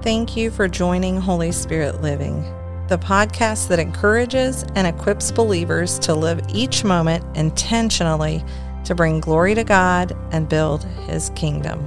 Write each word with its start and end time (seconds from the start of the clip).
Thank 0.00 0.36
you 0.36 0.52
for 0.52 0.68
joining 0.68 1.20
Holy 1.20 1.50
Spirit 1.50 2.02
Living, 2.02 2.42
the 2.86 2.96
podcast 2.96 3.66
that 3.66 3.80
encourages 3.80 4.64
and 4.76 4.86
equips 4.86 5.32
believers 5.32 5.98
to 5.98 6.14
live 6.14 6.40
each 6.54 6.84
moment 6.84 7.24
intentionally 7.36 8.44
to 8.84 8.94
bring 8.94 9.18
glory 9.18 9.56
to 9.56 9.64
God 9.64 10.16
and 10.30 10.48
build 10.48 10.84
His 11.08 11.30
kingdom. 11.30 11.84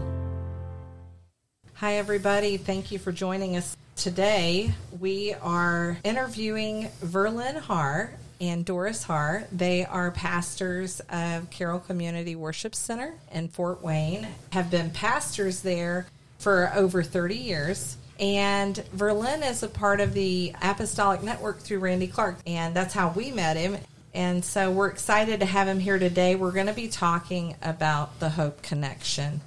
Hi, 1.76 1.94
everybody. 1.94 2.58
Thank 2.58 2.92
you 2.92 3.00
for 3.00 3.14
joining 3.14 3.56
us 3.56 3.78
today. 3.96 4.74
We 5.00 5.34
are 5.36 5.98
interviewing 6.04 6.90
Verlin 7.02 7.62
Haarer 7.62 8.12
and 8.42 8.66
Doris 8.66 9.06
Haarer. 9.06 9.48
They 9.54 9.86
are 9.86 10.12
pastors 10.12 11.00
of 11.10 11.50
Carroll 11.50 11.80
Community 11.80 12.36
Worship 12.36 12.76
Center 12.76 13.14
in 13.32 13.48
Fort 13.48 13.82
Wayne, 13.82 14.28
have 14.52 14.70
been 14.70 14.90
pastors 14.90 15.62
there 15.62 16.08
for 16.40 16.72
over 16.76 17.04
30 17.04 17.36
years. 17.36 17.98
And 18.22 18.76
Verlin 18.96 19.44
is 19.50 19.64
a 19.64 19.68
part 19.68 20.00
of 20.00 20.14
the 20.14 20.54
Apostolic 20.62 21.24
Network 21.24 21.60
through 21.60 21.80
Randy 21.80 22.06
Clark, 22.06 22.38
and 22.46 22.76
that's 22.76 22.94
how 22.94 23.10
we 23.10 23.32
met 23.32 23.58
him. 23.58 23.78
And 24.14 24.46
so 24.46 24.70
we're 24.72 24.90
excited 24.90 25.40
to 25.40 25.46
have 25.48 25.68
him 25.68 25.80
here 25.80 25.98
today. 25.98 26.36
We're 26.36 26.52
going 26.52 26.68
to 26.68 26.74
be 26.74 26.88
talking 26.88 27.56
about 27.64 28.20
the 28.20 28.30
Hope 28.30 28.62
Connection. 28.62 29.42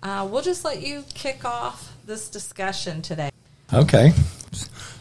Uh, 0.00 0.28
we'll 0.30 0.42
just 0.42 0.64
let 0.64 0.80
you 0.80 1.02
kick 1.12 1.44
off 1.44 1.92
this 2.06 2.28
discussion 2.28 3.02
today. 3.02 3.30
Okay. 3.72 4.10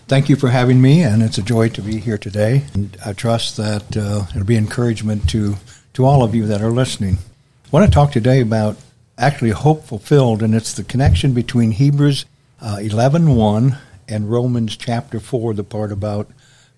Thank 0.07 0.27
you 0.27 0.35
for 0.35 0.49
having 0.49 0.81
me, 0.81 1.03
and 1.03 1.21
it's 1.21 1.37
a 1.37 1.43
joy 1.43 1.69
to 1.69 1.81
be 1.83 1.99
here 1.99 2.17
today. 2.17 2.63
And 2.73 2.97
I 3.05 3.13
trust 3.13 3.57
that 3.57 3.95
uh, 3.95 4.25
it'll 4.31 4.43
be 4.43 4.57
encouragement 4.57 5.29
to, 5.29 5.57
to 5.93 6.05
all 6.05 6.23
of 6.23 6.33
you 6.33 6.47
that 6.47 6.63
are 6.63 6.71
listening. 6.71 7.19
I 7.65 7.69
want 7.69 7.85
to 7.85 7.91
talk 7.91 8.11
today 8.11 8.41
about 8.41 8.77
actually 9.19 9.51
hope 9.51 9.83
fulfilled, 9.83 10.41
and 10.41 10.55
it's 10.55 10.73
the 10.73 10.83
connection 10.83 11.33
between 11.33 11.71
Hebrews 11.71 12.25
uh, 12.63 12.77
11.1 12.77 13.77
and 14.07 14.31
Romans 14.31 14.77
chapter 14.77 15.19
4, 15.19 15.53
the 15.53 15.63
part 15.63 15.91
about, 15.91 16.29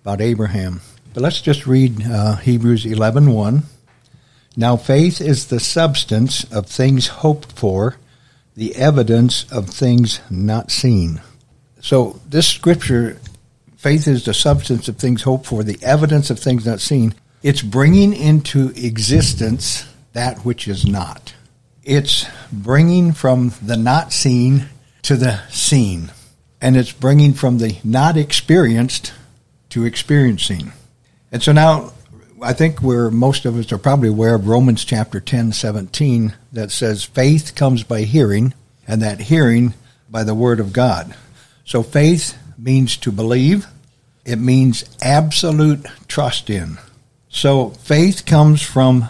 about 0.02 0.20
Abraham. 0.20 0.80
But 1.14 1.22
let's 1.22 1.40
just 1.40 1.66
read 1.66 2.04
uh, 2.04 2.36
Hebrews 2.36 2.84
11.1. 2.84 3.62
Now 4.56 4.76
faith 4.76 5.20
is 5.20 5.46
the 5.46 5.60
substance 5.60 6.44
of 6.52 6.66
things 6.66 7.06
hoped 7.06 7.52
for, 7.52 7.96
the 8.56 8.74
evidence 8.74 9.50
of 9.52 9.70
things 9.70 10.20
not 10.28 10.70
seen. 10.72 11.20
So 11.80 12.20
this 12.28 12.48
scripture, 12.48 13.20
faith 13.76 14.08
is 14.08 14.24
the 14.24 14.34
substance 14.34 14.88
of 14.88 14.96
things 14.96 15.22
hoped 15.22 15.46
for, 15.46 15.62
the 15.62 15.78
evidence 15.82 16.30
of 16.30 16.40
things 16.40 16.66
not 16.66 16.80
seen. 16.80 17.14
It's 17.42 17.62
bringing 17.62 18.12
into 18.12 18.70
existence 18.70 19.86
that 20.14 20.38
which 20.38 20.66
is 20.66 20.84
not. 20.84 21.34
It's 21.84 22.26
bringing 22.50 23.12
from 23.12 23.52
the 23.62 23.76
not 23.76 24.12
seen 24.12 24.68
to 25.06 25.16
the 25.16 25.40
seen. 25.50 26.10
And 26.60 26.76
it's 26.76 26.90
bringing 26.90 27.32
from 27.32 27.58
the 27.58 27.78
not 27.84 28.16
experienced 28.16 29.12
to 29.68 29.84
experiencing. 29.84 30.72
And 31.30 31.40
so 31.40 31.52
now 31.52 31.92
I 32.42 32.52
think 32.52 32.82
we're 32.82 33.10
most 33.10 33.44
of 33.44 33.56
us 33.56 33.70
are 33.70 33.78
probably 33.78 34.08
aware 34.08 34.34
of 34.34 34.48
Romans 34.48 34.84
chapter 34.84 35.20
10, 35.20 35.52
17 35.52 36.34
that 36.52 36.72
says 36.72 37.04
faith 37.04 37.54
comes 37.54 37.84
by 37.84 38.02
hearing 38.02 38.52
and 38.88 39.00
that 39.00 39.20
hearing 39.20 39.74
by 40.10 40.24
the 40.24 40.34
word 40.34 40.58
of 40.58 40.72
God. 40.72 41.14
So 41.64 41.84
faith 41.84 42.36
means 42.58 42.96
to 42.98 43.12
believe. 43.12 43.68
It 44.24 44.40
means 44.40 44.84
absolute 45.00 45.86
trust 46.08 46.50
in. 46.50 46.78
So 47.28 47.70
faith 47.70 48.26
comes 48.26 48.60
from, 48.60 49.08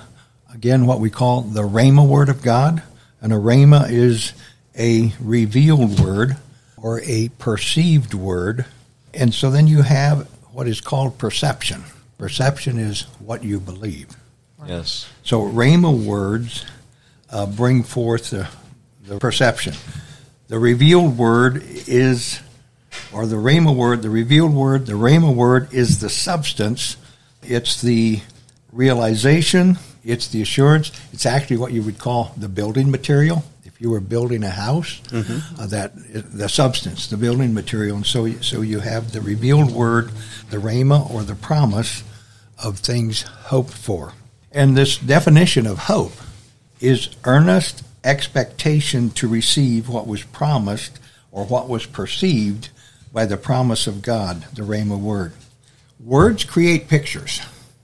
again, 0.52 0.84
what 0.84 1.00
we 1.00 1.08
call 1.08 1.40
the 1.40 1.62
Rhema 1.62 2.06
word 2.06 2.28
of 2.28 2.42
God. 2.42 2.82
And 3.22 3.32
a 3.32 3.36
Rhema 3.36 3.90
is 3.90 4.34
a 4.78 5.12
revealed 5.20 6.00
word 6.00 6.36
or 6.76 7.00
a 7.02 7.28
perceived 7.38 8.14
word. 8.14 8.64
And 9.14 9.32
so 9.32 9.50
then 9.50 9.66
you 9.66 9.82
have 9.82 10.28
what 10.52 10.68
is 10.68 10.80
called 10.80 11.18
perception. 11.18 11.84
Perception 12.18 12.78
is 12.78 13.02
what 13.18 13.44
you 13.44 13.60
believe. 13.60 14.08
Yes. 14.66 15.08
So 15.22 15.42
Rhema 15.42 16.04
words 16.04 16.64
uh, 17.30 17.46
bring 17.46 17.82
forth 17.82 18.30
the, 18.30 18.48
the 19.06 19.18
perception. 19.18 19.74
The 20.48 20.58
revealed 20.58 21.18
word 21.18 21.62
is, 21.86 22.40
or 23.12 23.26
the 23.26 23.36
Rhema 23.36 23.74
word, 23.74 24.02
the 24.02 24.10
revealed 24.10 24.54
word, 24.54 24.86
the 24.86 24.94
Rhema 24.94 25.34
word 25.34 25.72
is 25.72 26.00
the 26.00 26.08
substance. 26.08 26.96
It's 27.42 27.80
the 27.82 28.20
realization. 28.72 29.78
It's 30.04 30.28
the 30.28 30.40
assurance. 30.40 30.92
It's 31.12 31.26
actually 31.26 31.56
what 31.56 31.72
you 31.72 31.82
would 31.82 31.98
call 31.98 32.32
the 32.36 32.48
building 32.48 32.90
material 32.90 33.44
if 33.76 33.82
you 33.82 33.90
were 33.90 34.00
building 34.00 34.42
a 34.42 34.48
house, 34.48 35.02
mm-hmm. 35.08 35.60
uh, 35.60 35.66
that 35.66 35.92
the 35.94 36.48
substance, 36.48 37.08
the 37.08 37.16
building 37.18 37.52
material, 37.52 37.96
and 37.96 38.06
so 38.06 38.30
so 38.40 38.62
you 38.62 38.80
have 38.80 39.12
the 39.12 39.20
revealed 39.20 39.70
word, 39.70 40.10
the 40.48 40.56
rhema 40.56 41.10
or 41.10 41.22
the 41.22 41.34
promise 41.34 42.02
of 42.64 42.78
things 42.78 43.22
hoped 43.22 43.74
for, 43.74 44.14
and 44.50 44.74
this 44.74 44.96
definition 44.96 45.66
of 45.66 45.76
hope 45.78 46.14
is 46.80 47.10
earnest 47.24 47.82
expectation 48.02 49.10
to 49.10 49.28
receive 49.28 49.90
what 49.90 50.06
was 50.06 50.22
promised 50.22 50.98
or 51.30 51.44
what 51.44 51.68
was 51.68 51.84
perceived 51.84 52.70
by 53.12 53.26
the 53.26 53.36
promise 53.36 53.86
of 53.86 54.00
God, 54.00 54.42
the 54.54 54.62
rhema 54.62 54.98
word. 54.98 55.32
Words 56.02 56.44
create 56.44 56.88
pictures. 56.88 57.42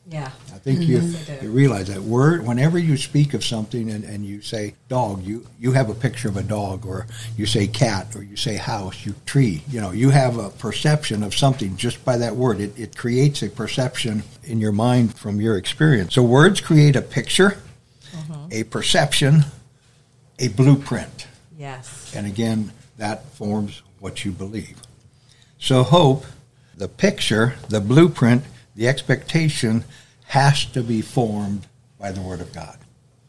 Yeah 0.08 0.30
think 0.62 0.80
mm-hmm. 0.80 1.42
you, 1.42 1.48
you 1.48 1.50
realize 1.50 1.88
that 1.88 2.02
word 2.02 2.46
whenever 2.46 2.78
you 2.78 2.96
speak 2.96 3.34
of 3.34 3.44
something 3.44 3.90
and, 3.90 4.04
and 4.04 4.24
you 4.24 4.40
say 4.42 4.74
dog, 4.88 5.22
you, 5.24 5.44
you 5.58 5.72
have 5.72 5.90
a 5.90 5.94
picture 5.94 6.28
of 6.28 6.36
a 6.36 6.42
dog, 6.42 6.86
or 6.86 7.06
you 7.36 7.46
say 7.46 7.66
cat, 7.66 8.14
or 8.14 8.22
you 8.22 8.36
say 8.36 8.56
house, 8.56 9.04
you 9.04 9.14
tree. 9.26 9.62
You 9.68 9.80
know, 9.80 9.90
you 9.90 10.10
have 10.10 10.38
a 10.38 10.50
perception 10.50 11.24
of 11.24 11.34
something 11.34 11.76
just 11.76 12.04
by 12.04 12.16
that 12.18 12.36
word. 12.36 12.60
It, 12.60 12.78
it 12.78 12.96
creates 12.96 13.42
a 13.42 13.48
perception 13.48 14.22
in 14.44 14.60
your 14.60 14.72
mind 14.72 15.18
from 15.18 15.40
your 15.40 15.56
experience. 15.56 16.14
So 16.14 16.22
words 16.22 16.60
create 16.60 16.94
a 16.94 17.02
picture, 17.02 17.58
uh-huh. 18.14 18.48
a 18.52 18.62
perception, 18.64 19.44
a 20.38 20.48
blueprint. 20.48 21.26
Yes. 21.58 22.12
And 22.14 22.26
again, 22.26 22.72
that 22.98 23.24
forms 23.30 23.82
what 23.98 24.24
you 24.24 24.30
believe. 24.30 24.80
So 25.58 25.82
hope, 25.82 26.24
the 26.76 26.88
picture, 26.88 27.54
the 27.68 27.80
blueprint, 27.80 28.44
the 28.74 28.88
expectation 28.88 29.84
has 30.32 30.64
to 30.64 30.82
be 30.82 31.02
formed 31.02 31.66
by 31.98 32.10
the 32.10 32.22
Word 32.22 32.40
of 32.40 32.50
God. 32.54 32.78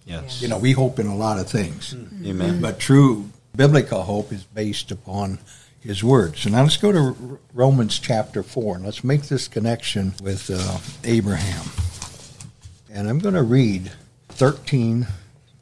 Yes. 0.05 0.41
You 0.41 0.47
know, 0.47 0.57
we 0.57 0.71
hope 0.71 0.99
in 0.99 1.07
a 1.07 1.15
lot 1.17 1.37
of 1.37 1.49
things. 1.49 1.93
Mm-hmm. 1.93 2.27
Amen. 2.27 2.61
But 2.61 2.79
true 2.79 3.29
biblical 3.53 4.03
hope 4.03 4.31
is 4.31 4.45
based 4.45 4.89
upon 4.89 5.39
His 5.81 6.01
Word. 6.01 6.37
So 6.37 6.49
now 6.49 6.61
let's 6.63 6.77
go 6.77 6.93
to 6.93 7.39
Romans 7.53 7.99
chapter 7.99 8.41
4 8.41 8.77
and 8.77 8.85
let's 8.85 9.03
make 9.03 9.23
this 9.23 9.49
connection 9.49 10.13
with 10.23 10.49
uh, 10.49 10.77
Abraham. 11.03 11.65
And 12.89 13.09
I'm 13.09 13.19
going 13.19 13.35
to 13.35 13.43
read 13.43 13.91
13 14.29 15.05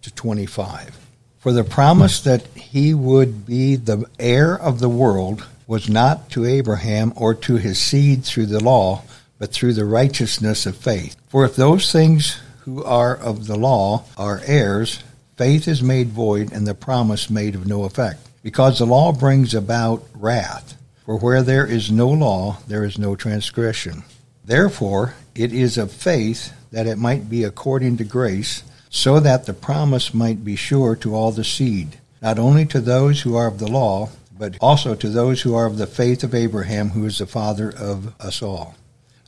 to 0.03 0.13
25. 0.13 0.96
For 1.40 1.51
the 1.51 1.63
promise 1.63 2.22
that 2.22 2.46
he 2.50 2.94
would 2.94 3.47
be 3.47 3.78
the 3.78 4.06
heir 4.19 4.56
of 4.56 4.78
the 4.78 4.90
world 4.90 5.47
was 5.66 5.90
not 5.90 6.30
to 6.31 6.46
Abraham 6.46 7.13
or 7.16 7.34
to 7.34 7.56
his 7.56 7.81
seed 7.81 8.25
through 8.25 8.46
the 8.46 8.63
law 8.63 9.01
but 9.41 9.52
through 9.52 9.74
the 9.74 9.85
righteousness 9.85 10.68
of 10.68 10.78
faith. 10.78 11.16
For 11.28 11.44
if 11.46 11.56
those 11.56 11.91
things 11.91 12.40
who 12.59 12.84
are 12.84 13.18
of 13.18 13.47
the 13.47 13.57
law 13.57 14.03
are 14.16 14.40
heirs, 14.46 15.03
faith 15.35 15.68
is 15.68 15.81
made 15.81 16.09
void 16.09 16.52
and 16.52 16.68
the 16.68 16.75
promise 16.75 17.28
made 17.28 17.56
of 17.56 17.66
no 17.66 17.85
effect. 17.85 18.19
Because 18.44 18.78
the 18.78 18.85
law 18.85 19.12
brings 19.12 19.56
about 19.56 20.06
wrath. 20.13 20.78
For 21.06 21.18
where 21.18 21.41
there 21.41 21.66
is 21.66 21.90
no 21.90 22.07
law, 22.07 22.59
there 22.68 22.84
is 22.84 23.00
no 23.00 23.16
transgression. 23.16 24.03
Therefore, 24.46 25.16
it 25.34 25.51
is 25.51 25.75
of 25.75 25.91
faith 25.91 26.53
that 26.72 26.85
it 26.85 27.00
might 27.00 27.28
be 27.28 27.44
according 27.44 27.97
to 27.97 28.03
grace, 28.03 28.62
so 28.91 29.19
that 29.19 29.47
the 29.47 29.56
promise 29.56 30.13
might 30.13 30.46
be 30.46 30.56
sure 30.56 30.96
to 30.97 31.16
all 31.16 31.31
the 31.31 31.44
seed, 31.44 31.97
not 32.22 32.38
only 32.38 32.68
to 32.68 32.80
those 32.80 33.22
who 33.22 33.35
are 33.35 33.47
of 33.47 33.57
the 33.57 33.72
law, 33.72 34.09
but 34.38 34.56
also 34.62 34.94
to 34.94 35.10
those 35.10 35.42
who 35.42 35.56
are 35.56 35.65
of 35.65 35.80
the 35.80 35.88
faith 35.88 36.24
of 36.24 36.36
Abraham, 36.36 36.89
who 36.89 37.06
is 37.07 37.18
the 37.18 37.25
father 37.25 37.74
of 37.75 38.13
us 38.21 38.44
all. 38.44 38.75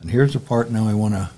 And 0.03 0.11
here's 0.11 0.33
the 0.33 0.39
part 0.39 0.69
now 0.69 0.87
I 0.89 0.93
want 0.93 1.13
to 1.13 1.29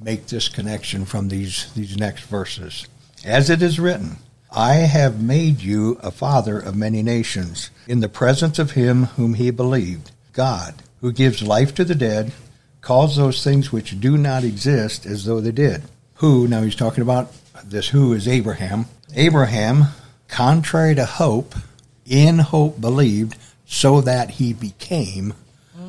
make 0.00 0.26
this 0.26 0.48
connection 0.48 1.04
from 1.04 1.28
these, 1.28 1.70
these 1.74 1.98
next 1.98 2.24
verses. 2.24 2.86
As 3.26 3.50
it 3.50 3.60
is 3.60 3.78
written, 3.78 4.16
I 4.50 4.74
have 4.74 5.22
made 5.22 5.60
you 5.60 5.98
a 6.02 6.10
father 6.10 6.58
of 6.58 6.74
many 6.74 7.02
nations, 7.02 7.70
in 7.86 8.00
the 8.00 8.08
presence 8.08 8.58
of 8.58 8.70
him 8.70 9.04
whom 9.04 9.34
he 9.34 9.50
believed, 9.50 10.12
God, 10.32 10.76
who 11.02 11.12
gives 11.12 11.42
life 11.42 11.74
to 11.74 11.84
the 11.84 11.94
dead, 11.94 12.32
calls 12.80 13.16
those 13.16 13.44
things 13.44 13.70
which 13.70 14.00
do 14.00 14.16
not 14.16 14.44
exist 14.44 15.04
as 15.04 15.26
though 15.26 15.42
they 15.42 15.52
did. 15.52 15.82
Who, 16.14 16.48
now 16.48 16.62
he's 16.62 16.74
talking 16.74 17.02
about 17.02 17.30
this 17.64 17.88
who 17.88 18.14
is 18.14 18.26
Abraham. 18.26 18.86
Abraham, 19.14 19.88
contrary 20.26 20.94
to 20.94 21.04
hope, 21.04 21.54
in 22.06 22.38
hope 22.38 22.80
believed, 22.80 23.36
so 23.66 24.00
that 24.00 24.30
he 24.30 24.54
became 24.54 25.34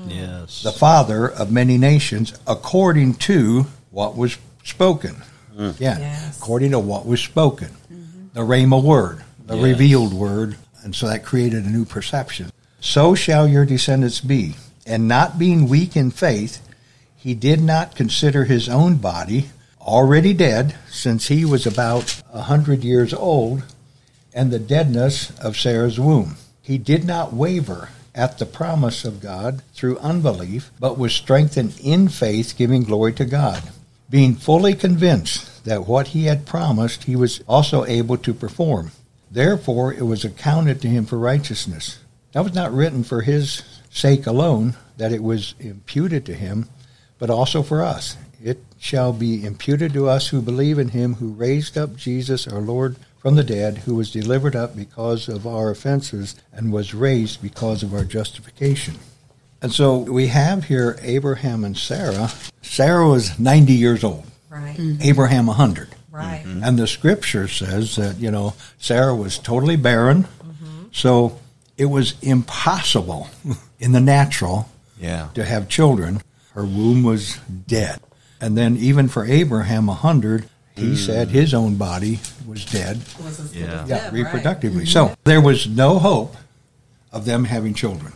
Yes. 0.08 0.64
The 0.64 0.72
father 0.72 1.28
of 1.28 1.52
many 1.52 1.78
nations, 1.78 2.34
according 2.46 3.16
to 3.16 3.68
what 3.92 4.16
was 4.16 4.38
spoken. 4.64 5.16
Mm. 5.56 5.80
Yeah. 5.80 5.98
Yes. 6.00 6.38
According 6.38 6.72
to 6.72 6.80
what 6.80 7.06
was 7.06 7.22
spoken. 7.22 7.70
Mm-hmm. 7.92 8.28
The 8.34 8.42
Rhema 8.42 8.82
word, 8.82 9.24
the 9.46 9.56
yes. 9.56 9.64
revealed 9.64 10.14
word. 10.14 10.58
And 10.84 10.96
so 10.96 11.08
that 11.08 11.26
created 11.26 11.66
a 11.66 11.70
new 11.70 11.86
perception. 11.86 12.52
so 12.80 13.16
shall 13.16 13.48
your 13.48 13.66
descendants 13.66 14.22
be. 14.22 14.56
And 14.86 15.08
not 15.08 15.38
being 15.38 15.68
weak 15.68 15.98
in 15.98 16.12
faith, 16.12 16.66
he 17.18 17.34
did 17.34 17.62
not 17.62 17.96
consider 17.96 18.46
his 18.46 18.70
own 18.70 18.96
body 18.96 19.50
already 19.82 20.34
dead, 20.34 20.76
since 20.90 21.30
he 21.30 21.46
was 21.46 21.66
about 21.66 22.22
a 22.34 22.42
hundred 22.44 22.84
years 22.84 23.14
old, 23.14 23.64
and 24.34 24.52
the 24.52 24.60
deadness 24.60 25.32
of 25.40 25.58
Sarah's 25.58 26.00
womb. 26.00 26.36
He 26.62 26.78
did 26.78 27.06
not 27.06 27.34
waver 27.34 27.90
at 28.18 28.40
the 28.40 28.46
promise 28.46 29.06
of 29.06 29.22
God 29.22 29.62
through 29.74 30.00
unbelief, 30.00 30.72
but 30.80 30.98
was 30.98 31.14
strengthened 31.14 31.80
in 31.82 32.10
faith, 32.10 32.56
giving 32.58 32.84
glory 32.84 33.14
to 33.14 33.26
God, 33.26 33.62
being 34.10 34.36
fully 34.36 34.74
convinced 34.74 35.64
that 35.66 35.88
what 35.88 36.08
he 36.08 36.26
had 36.26 36.46
promised 36.46 37.04
he 37.04 37.16
was 37.16 37.42
also 37.48 37.86
able 37.86 38.18
to 38.18 38.34
perform. 38.34 38.92
Therefore, 39.30 39.94
it 39.94 40.06
was 40.06 40.26
accounted 40.26 40.82
to 40.82 40.88
him 40.88 41.06
for 41.06 41.18
righteousness. 41.20 42.00
That 42.32 42.44
was 42.44 42.56
not 42.56 42.74
written 42.74 43.04
for 43.04 43.22
his 43.22 43.62
sake 43.92 44.26
alone, 44.26 44.76
that 44.98 45.12
it 45.12 45.22
was 45.22 45.54
imputed 45.60 46.26
to 46.26 46.34
him, 46.34 46.68
but 47.20 47.30
also 47.30 47.62
for 47.62 47.84
us. 47.84 48.18
It 48.44 48.64
shall 48.80 49.14
be 49.14 49.46
imputed 49.46 49.94
to 49.94 50.10
us 50.10 50.30
who 50.30 50.42
believe 50.42 50.80
in 50.80 50.90
him 50.90 51.16
who 51.16 51.30
raised 51.30 51.78
up 51.78 51.96
Jesus 51.96 52.48
our 52.48 52.62
Lord 52.62 52.96
from 53.20 53.36
the 53.36 53.44
dead, 53.44 53.80
who 53.80 53.96
was 53.96 54.12
delivered 54.12 54.56
up 54.56 54.76
because 54.76 55.28
of 55.28 55.46
our 55.48 55.70
offenses 55.72 56.36
and 56.54 56.72
was 56.72 56.94
raised 56.94 57.42
because 57.42 57.84
of 57.84 57.94
our 57.94 58.04
justification. 58.04 58.96
And 59.62 59.72
so 59.72 59.98
we 59.98 60.28
have 60.28 60.66
here 60.66 60.98
Abraham 61.02 61.64
and 61.64 61.76
Sarah. 61.78 62.30
Sarah 62.62 63.08
was 63.08 63.40
90 63.40 63.74
years 63.74 64.04
old, 64.04 64.26
Right. 64.50 64.78
Abraham 65.02 65.48
100. 65.48 65.90
Right. 66.12 66.44
And 66.46 66.78
the 66.80 66.88
scripture 66.88 67.48
says 67.48 67.96
that, 67.98 68.18
you 68.18 68.32
know, 68.32 68.54
Sarah 68.80 69.16
was 69.16 69.38
totally 69.40 69.76
barren. 69.76 70.24
Mm-hmm. 70.24 70.84
So 70.92 71.40
it 71.78 71.86
was 71.86 72.16
impossible 72.22 73.30
in 73.80 73.92
the 73.92 74.00
natural 74.00 74.70
Yeah. 75.00 75.30
to 75.36 75.44
have 75.44 75.70
children. 75.70 76.22
Her 76.54 76.64
womb 76.66 77.04
was 77.04 77.38
dead. 77.68 78.00
And 78.42 78.58
then 78.58 78.78
even 78.78 79.08
for 79.08 79.26
Abraham, 79.26 79.86
a 79.90 79.94
100, 79.94 80.48
he 80.78 80.92
mm. 80.92 80.96
said 80.96 81.30
his 81.30 81.54
own 81.54 81.76
body 81.76 82.20
was 82.48 82.66
dead. 82.66 83.02
Was 83.24 83.54
Yeah. 83.56 83.86
Yeah, 83.86 83.86
dead, 83.86 84.14
right. 84.14 84.26
reproductively. 84.26 84.84
Mm-hmm. 84.84 84.86
So 84.86 85.16
there 85.24 85.42
was 85.42 85.68
no 85.68 86.00
hope 86.00 86.36
of 87.12 87.26
them 87.26 87.46
having 87.46 87.74
children. 87.74 88.14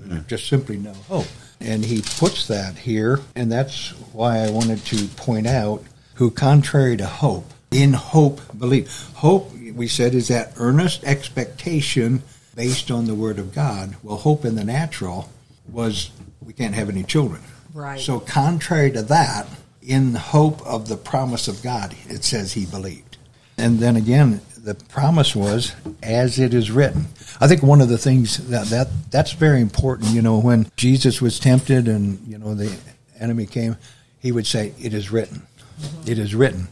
Mm. 0.00 0.26
Just 0.26 0.48
simply 0.48 0.76
no 0.76 0.92
hope. 0.92 1.26
And 1.60 1.84
he 1.84 2.02
puts 2.02 2.46
that 2.48 2.76
here, 2.76 3.20
and 3.34 3.50
that's 3.50 3.90
why 4.12 4.38
I 4.40 4.50
wanted 4.50 4.84
to 4.86 5.06
point 5.16 5.46
out 5.46 5.82
who, 6.14 6.30
contrary 6.30 6.96
to 6.98 7.06
hope, 7.06 7.52
in 7.70 7.94
hope 7.94 8.40
believe. 8.58 8.92
Hope, 9.14 9.50
we 9.74 9.88
said, 9.88 10.14
is 10.14 10.28
that 10.28 10.52
earnest 10.58 11.04
expectation 11.04 12.22
based 12.54 12.90
on 12.90 13.06
the 13.06 13.14
Word 13.14 13.38
of 13.38 13.54
God. 13.54 13.96
Well, 14.02 14.16
hope 14.16 14.44
in 14.44 14.56
the 14.56 14.64
natural 14.64 15.30
was 15.70 16.10
we 16.44 16.52
can't 16.52 16.74
have 16.74 16.88
any 16.88 17.02
children. 17.02 17.40
Right. 17.72 17.98
So, 17.98 18.20
contrary 18.20 18.92
to 18.92 19.02
that, 19.02 19.48
in 19.86 20.14
hope 20.14 20.64
of 20.66 20.88
the 20.88 20.96
promise 20.96 21.48
of 21.48 21.62
God, 21.62 21.94
it 22.08 22.24
says 22.24 22.52
he 22.52 22.66
believed. 22.66 23.18
And 23.56 23.78
then 23.78 23.96
again, 23.96 24.40
the 24.56 24.74
promise 24.74 25.36
was, 25.36 25.74
as 26.02 26.38
it 26.38 26.54
is 26.54 26.70
written. 26.70 27.06
I 27.40 27.46
think 27.46 27.62
one 27.62 27.80
of 27.80 27.88
the 27.88 27.98
things 27.98 28.48
that, 28.48 28.66
that 28.68 28.88
that's 29.10 29.32
very 29.32 29.60
important, 29.60 30.10
you 30.10 30.22
know, 30.22 30.38
when 30.38 30.70
Jesus 30.76 31.20
was 31.20 31.38
tempted 31.38 31.86
and, 31.86 32.26
you 32.26 32.38
know, 32.38 32.54
the 32.54 32.74
enemy 33.20 33.46
came, 33.46 33.76
he 34.20 34.32
would 34.32 34.46
say, 34.46 34.72
It 34.80 34.94
is 34.94 35.12
written. 35.12 35.42
Mm-hmm. 35.78 36.10
It 36.10 36.18
is 36.18 36.34
written. 36.34 36.68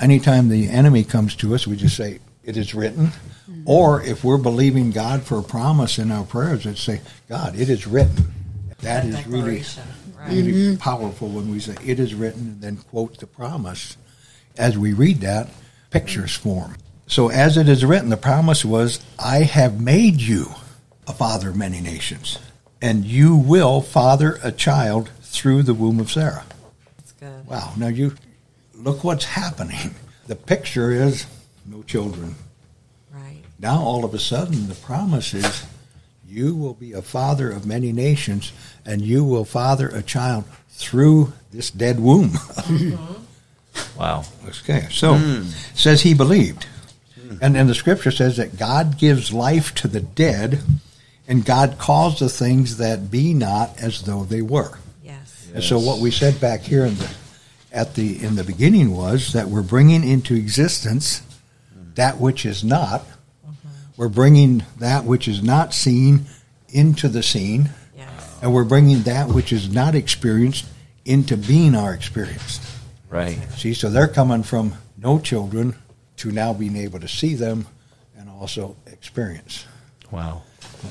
Anytime 0.00 0.48
the 0.48 0.68
enemy 0.68 1.04
comes 1.04 1.34
to 1.36 1.54
us, 1.54 1.66
we 1.66 1.76
just 1.76 1.96
say, 1.96 2.20
It 2.44 2.56
is 2.56 2.74
written. 2.74 3.08
Mm-hmm. 3.08 3.62
Or 3.66 4.00
if 4.02 4.22
we're 4.22 4.38
believing 4.38 4.92
God 4.92 5.22
for 5.22 5.38
a 5.38 5.42
promise 5.42 5.98
in 5.98 6.12
our 6.12 6.24
prayers, 6.24 6.64
it's 6.64 6.80
say, 6.80 7.00
God, 7.28 7.58
it 7.58 7.68
is 7.68 7.86
written. 7.86 8.32
That 8.82 9.04
is 9.04 9.26
really 9.26 9.62
really 10.28 10.76
powerful 10.76 11.28
when 11.28 11.50
we 11.50 11.60
say 11.60 11.76
it 11.84 11.98
is 11.98 12.14
written 12.14 12.42
and 12.42 12.60
then 12.60 12.76
quote 12.76 13.18
the 13.18 13.26
promise. 13.26 13.96
As 14.56 14.76
we 14.76 14.92
read 14.92 15.20
that, 15.20 15.48
pictures 15.90 16.34
form. 16.34 16.76
So 17.06 17.28
as 17.28 17.56
it 17.56 17.68
is 17.68 17.84
written, 17.84 18.08
the 18.08 18.16
promise 18.16 18.64
was, 18.64 19.00
I 19.18 19.38
have 19.38 19.80
made 19.80 20.20
you 20.20 20.46
a 21.06 21.12
father 21.12 21.50
of 21.50 21.56
many 21.56 21.80
nations, 21.80 22.38
and 22.80 23.04
you 23.04 23.36
will 23.36 23.80
father 23.80 24.38
a 24.42 24.52
child 24.52 25.10
through 25.20 25.62
the 25.64 25.74
womb 25.74 26.00
of 26.00 26.10
Sarah. 26.10 26.44
That's 26.96 27.12
good. 27.12 27.46
Wow. 27.46 27.72
Now 27.76 27.88
you 27.88 28.14
look 28.74 29.04
what's 29.04 29.24
happening. 29.24 29.94
The 30.26 30.36
picture 30.36 30.90
is 30.90 31.26
no 31.66 31.82
children. 31.82 32.36
Right. 33.12 33.42
Now 33.58 33.80
all 33.82 34.04
of 34.04 34.14
a 34.14 34.18
sudden 34.18 34.68
the 34.68 34.74
promise 34.74 35.34
is 35.34 35.66
you 36.32 36.54
will 36.54 36.74
be 36.74 36.92
a 36.92 37.02
father 37.02 37.50
of 37.50 37.66
many 37.66 37.92
nations 37.92 38.52
and 38.86 39.02
you 39.02 39.22
will 39.22 39.44
father 39.44 39.88
a 39.88 40.02
child 40.02 40.44
through 40.70 41.32
this 41.52 41.70
dead 41.70 42.00
womb. 42.00 42.32
Wow. 43.96 44.24
okay. 44.46 44.86
So 44.90 45.14
it 45.14 45.46
says 45.74 46.02
he 46.02 46.12
believed. 46.12 46.66
Hmm. 47.18 47.36
And 47.40 47.54
then 47.54 47.68
the 47.68 47.74
scripture 47.74 48.10
says 48.10 48.36
that 48.36 48.58
God 48.58 48.98
gives 48.98 49.32
life 49.32 49.74
to 49.76 49.88
the 49.88 50.00
dead 50.00 50.60
and 51.26 51.42
God 51.42 51.78
calls 51.78 52.18
the 52.18 52.28
things 52.28 52.76
that 52.76 53.10
be 53.10 53.32
not 53.32 53.78
as 53.80 54.02
though 54.02 54.24
they 54.24 54.42
were. 54.42 54.78
Yes. 55.02 55.48
And 55.54 55.64
so 55.64 55.78
what 55.78 56.00
we 56.00 56.10
said 56.10 56.38
back 56.38 56.60
here 56.60 56.84
in 56.84 56.96
the 56.96 57.10
at 57.72 57.94
the 57.94 58.22
in 58.22 58.34
the 58.36 58.44
beginning 58.44 58.94
was 58.94 59.32
that 59.32 59.48
we're 59.48 59.62
bringing 59.62 60.06
into 60.06 60.34
existence 60.34 61.22
that 61.94 62.18
which 62.18 62.44
is 62.44 62.62
not. 62.62 63.06
We're 64.02 64.08
bringing 64.08 64.64
that 64.80 65.04
which 65.04 65.28
is 65.28 65.44
not 65.44 65.72
seen 65.72 66.26
into 66.68 67.08
the 67.08 67.22
seen, 67.22 67.70
Yes. 67.96 68.08
and 68.42 68.52
we're 68.52 68.64
bringing 68.64 69.02
that 69.02 69.28
which 69.28 69.52
is 69.52 69.72
not 69.72 69.94
experienced 69.94 70.64
into 71.04 71.36
being 71.36 71.76
our 71.76 71.94
experienced. 71.94 72.62
Right. 73.08 73.38
See, 73.56 73.74
so 73.74 73.90
they're 73.90 74.08
coming 74.08 74.42
from 74.42 74.74
no 74.98 75.20
children 75.20 75.76
to 76.16 76.32
now 76.32 76.52
being 76.52 76.74
able 76.74 76.98
to 76.98 77.06
see 77.06 77.36
them 77.36 77.68
and 78.18 78.28
also 78.28 78.74
experience. 78.86 79.66
Wow. 80.10 80.42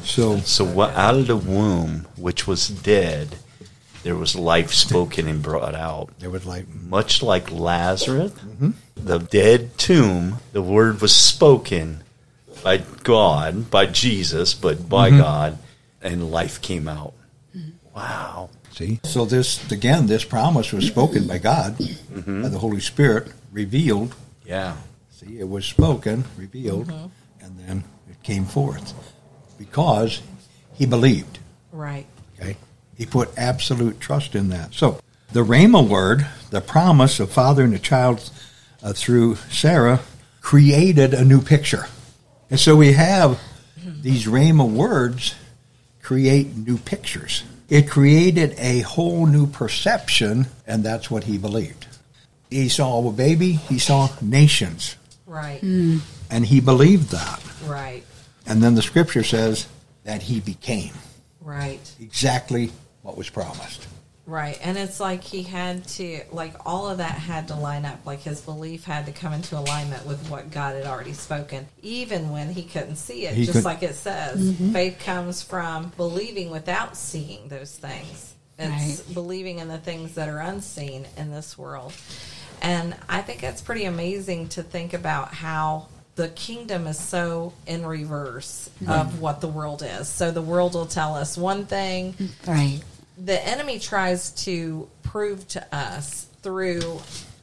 So 0.06 0.38
So 0.38 0.64
what, 0.64 0.96
out 0.96 1.16
of 1.16 1.28
the 1.28 1.36
womb, 1.36 2.08
which 2.16 2.48
was 2.48 2.70
dead, 2.70 3.36
there 4.04 4.16
was 4.16 4.38
life 4.38 4.72
spoken 4.72 5.28
and 5.28 5.44
brought 5.44 5.76
out. 5.76 6.18
there 6.20 6.30
was 6.30 6.46
life, 6.46 6.66
Much 6.74 7.22
like 7.22 7.52
Lazarus, 7.52 8.32
mm-hmm. 8.32 8.70
the 8.96 9.20
dead 9.20 9.78
tomb, 9.78 10.38
the 10.54 10.62
word 10.62 11.02
was 11.02 11.14
spoken 11.14 12.04
by 12.64 12.78
God, 13.04 13.70
by 13.70 13.86
Jesus, 13.86 14.54
but 14.54 14.88
by 14.88 15.10
mm-hmm. 15.10 15.20
God, 15.20 15.58
and 16.02 16.32
life 16.32 16.62
came 16.62 16.88
out. 16.88 17.14
Mm-hmm. 17.56 17.70
Wow. 17.96 18.50
See? 18.72 19.00
So 19.04 19.26
this 19.26 19.70
again, 19.72 20.08
this 20.08 20.24
promise 20.24 20.72
was 20.72 20.88
spoken 20.88 21.28
by 21.28 21.38
God, 21.38 21.78
mm-hmm. 21.78 22.44
by 22.44 22.50
the 22.50 22.60
Holy 22.60 22.80
Spirit, 22.80 23.32
revealed. 23.52 24.16
Yeah. 24.46 24.76
See, 25.12 25.40
it 25.40 25.48
was 25.48 25.66
spoken, 25.66 26.24
revealed, 26.38 26.92
and 27.42 27.60
then 27.60 27.84
it 28.10 28.24
came 28.24 28.46
forth. 28.46 28.94
Because 29.58 30.22
he 30.74 30.86
believed. 30.86 31.40
Right. 31.72 32.08
Okay? 32.40 32.58
He 32.98 33.06
put 33.06 33.30
absolute 33.38 34.00
trust 34.00 34.36
in 34.36 34.50
that. 34.50 34.74
So 34.74 35.00
the 35.32 35.44
Rhema 35.44 35.88
word, 35.88 36.26
the 36.50 36.62
promise 36.62 37.20
of 37.20 37.32
fathering 37.32 37.74
a 37.74 37.80
child 37.80 38.32
uh, 38.82 38.94
through 38.94 39.36
Sarah, 39.50 40.02
created 40.42 41.14
a 41.14 41.24
new 41.24 41.42
picture. 41.42 41.86
And 42.52 42.60
so 42.60 42.76
we 42.76 42.92
have 42.94 43.40
these 44.02 44.26
Rhema 44.28 44.70
words 44.70 45.34
create 46.02 46.56
new 46.56 46.78
pictures. 46.78 47.44
It 47.70 47.90
created 47.90 48.54
a 48.58 48.82
whole 48.82 49.26
new 49.26 49.48
perception, 49.48 50.48
and 50.68 50.84
that's 50.84 51.10
what 51.10 51.24
he 51.24 51.38
believed. 51.38 51.88
He 52.50 52.68
saw 52.68 53.08
a 53.08 53.12
baby, 53.14 53.54
he 53.54 53.80
saw 53.80 54.10
nations, 54.22 54.98
Right. 55.26 55.62
Hmm. 55.62 56.00
and 56.30 56.46
he 56.46 56.60
believed 56.60 57.12
that. 57.12 57.42
Right. 57.66 58.04
And 58.46 58.62
then 58.62 58.76
the 58.76 58.82
scripture 58.82 59.24
says 59.24 59.68
that 60.04 60.22
he 60.24 60.42
became 60.42 60.94
Right. 61.40 61.80
exactly 62.02 62.72
what 63.04 63.16
was 63.18 63.30
promised. 63.30 63.88
Right. 64.28 64.58
And 64.62 64.78
it's 64.78 65.00
like 65.00 65.24
he 65.24 65.44
had 65.44 65.88
to, 65.90 66.22
like, 66.32 66.54
all 66.66 66.88
of 66.88 67.00
that 67.00 67.16
had 67.16 67.48
to 67.48 67.56
line 67.56 67.86
up. 67.86 68.06
Like, 68.06 68.22
his 68.22 68.40
belief 68.42 68.84
had 68.84 69.08
to 69.08 69.12
come 69.12 69.34
into 69.34 69.58
alignment 69.58 70.06
with 70.06 70.30
what 70.30 70.52
God 70.52 70.76
had 70.76 70.86
already 70.86 71.14
spoken, 71.14 71.68
even 71.82 72.30
when 72.30 72.50
he 72.50 72.64
couldn't 72.64 72.98
see 72.98 73.26
it. 73.26 73.34
He 73.34 73.46
just 73.46 73.58
could- 73.58 73.66
like 73.66 73.84
it 73.84 73.96
says, 73.96 74.40
mm-hmm. 74.40 74.74
faith 74.74 75.00
comes 75.00 75.42
from 75.42 75.92
believing 75.98 76.52
without 76.52 76.96
seeing 76.96 77.48
those 77.48 77.76
things. 77.76 78.34
It's 78.60 79.02
believing 79.02 79.58
in 79.58 79.68
the 79.70 79.80
things 79.80 80.14
that 80.16 80.30
are 80.30 80.38
unseen 80.38 81.08
in 81.18 81.32
this 81.32 81.58
world. 81.58 81.94
And 82.62 82.96
I 83.10 83.24
think 83.24 83.42
it's 83.42 83.62
pretty 83.62 83.86
amazing 83.86 84.50
to 84.50 84.62
think 84.62 84.94
about 84.94 85.34
how 85.34 85.88
the 86.16 86.28
kingdom 86.30 86.86
is 86.86 87.00
so 87.00 87.54
in 87.66 87.84
reverse 87.86 88.70
of 88.88 89.20
what 89.20 89.42
the 89.42 89.48
world 89.48 89.82
is. 89.82 90.08
So 90.08 90.30
the 90.30 90.42
world 90.44 90.76
will 90.76 90.86
tell 90.86 91.16
us 91.16 91.38
one 91.38 91.66
thing, 91.66 92.14
Right. 92.46 92.82
The 93.24 93.46
enemy 93.48 93.80
tries 93.80 94.32
to 94.46 94.90
prove 95.04 95.48
to 95.50 95.76
us 95.76 96.28
through 96.42 97.00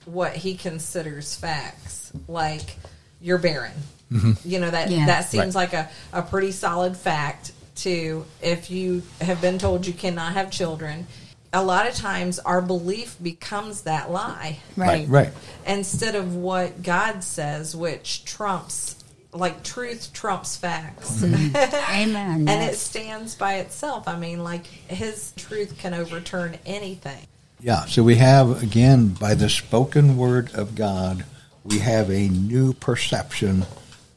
what 0.06 0.34
he 0.34 0.54
considers 0.56 1.36
facts, 1.36 2.12
like 2.26 2.76
you're 3.20 3.38
barren. 3.38 3.72
Mm-hmm. 4.10 4.48
You 4.48 4.60
know 4.60 4.70
that 4.70 4.90
Yeah. 4.90 5.06
that 5.06 5.28
seems 5.28 5.54
like 5.54 5.74
a, 5.74 5.88
a 6.12 6.22
pretty 6.22 6.50
solid 6.52 6.96
fact 6.96 7.52
to 7.76 8.24
if 8.42 8.70
you 8.70 9.02
have 9.20 9.40
been 9.40 9.58
told 9.58 9.86
you 9.86 9.92
cannot 9.92 10.32
have 10.32 10.50
children, 10.50 11.06
a 11.52 11.62
lot 11.62 11.86
of 11.86 11.94
times 11.94 12.38
our 12.40 12.60
belief 12.62 13.16
becomes 13.22 13.82
that 13.82 14.10
lie 14.10 14.58
Right. 14.76 15.06
Right. 15.08 15.30
instead 15.66 16.14
of 16.14 16.34
what 16.34 16.82
God 16.82 17.22
says, 17.22 17.76
which 17.76 18.24
trumps 18.24 18.96
like 19.32 19.62
truth 19.62 20.12
trumps 20.12 20.56
facts. 20.56 21.22
Mm-hmm. 21.22 21.56
Amen. 22.10 22.48
and 22.48 22.70
it 22.70 22.76
stands 22.76 23.34
by 23.34 23.56
itself. 23.56 24.08
I 24.08 24.18
mean, 24.18 24.42
like 24.42 24.66
his 24.66 25.32
truth 25.36 25.78
can 25.78 25.94
overturn 25.94 26.58
anything. 26.64 27.26
Yeah, 27.60 27.86
so 27.86 28.04
we 28.04 28.16
have, 28.16 28.62
again, 28.62 29.08
by 29.08 29.34
the 29.34 29.48
spoken 29.48 30.16
word 30.16 30.54
of 30.54 30.76
God, 30.76 31.24
we 31.64 31.80
have 31.80 32.08
a 32.08 32.28
new 32.28 32.72
perception 32.72 33.66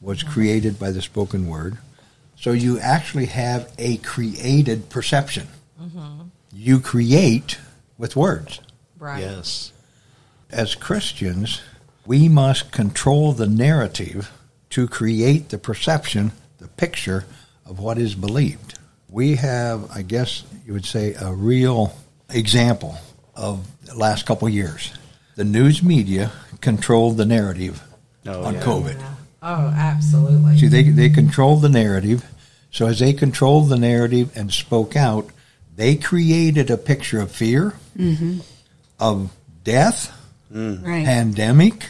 was 0.00 0.22
created 0.22 0.78
by 0.78 0.90
the 0.90 1.02
spoken 1.02 1.48
word. 1.48 1.78
So 2.36 2.52
you 2.52 2.78
actually 2.78 3.26
have 3.26 3.72
a 3.78 3.98
created 3.98 4.90
perception. 4.90 5.48
Mm-hmm. 5.80 6.22
You 6.52 6.80
create 6.80 7.58
with 7.98 8.16
words. 8.16 8.60
Right. 8.98 9.20
Yes. 9.20 9.72
As 10.50 10.74
Christians, 10.74 11.62
we 12.04 12.28
must 12.28 12.72
control 12.72 13.32
the 13.32 13.46
narrative 13.46 14.30
to 14.72 14.88
create 14.88 15.48
the 15.50 15.58
perception, 15.58 16.32
the 16.58 16.68
picture 16.68 17.24
of 17.66 17.78
what 17.78 17.98
is 17.98 18.14
believed. 18.14 18.78
We 19.08 19.36
have, 19.36 19.90
I 19.90 20.02
guess 20.02 20.44
you 20.66 20.72
would 20.72 20.86
say, 20.86 21.14
a 21.14 21.32
real 21.32 21.94
example 22.30 22.96
of 23.34 23.66
the 23.84 23.96
last 23.96 24.26
couple 24.26 24.48
of 24.48 24.54
years. 24.54 24.92
The 25.36 25.44
news 25.44 25.82
media 25.82 26.32
controlled 26.60 27.16
the 27.16 27.26
narrative 27.26 27.82
Oh, 28.26 28.44
on 28.44 28.54
yeah. 28.54 28.62
COVID. 28.62 28.98
Yeah. 28.98 29.14
Oh, 29.42 29.74
absolutely. 29.76 30.58
See, 30.58 30.68
they, 30.68 30.84
they 30.84 31.10
controlled 31.10 31.62
the 31.62 31.68
narrative. 31.68 32.24
So 32.70 32.86
as 32.86 33.00
they 33.00 33.12
controlled 33.12 33.68
the 33.68 33.78
narrative 33.78 34.30
and 34.36 34.52
spoke 34.52 34.96
out, 34.96 35.28
they 35.74 35.96
created 35.96 36.70
a 36.70 36.76
picture 36.76 37.20
of 37.20 37.32
fear, 37.32 37.74
mm-hmm. 37.96 38.38
of 39.00 39.32
death, 39.64 40.16
mm. 40.52 40.82
right. 40.86 41.04
pandemic. 41.04 41.86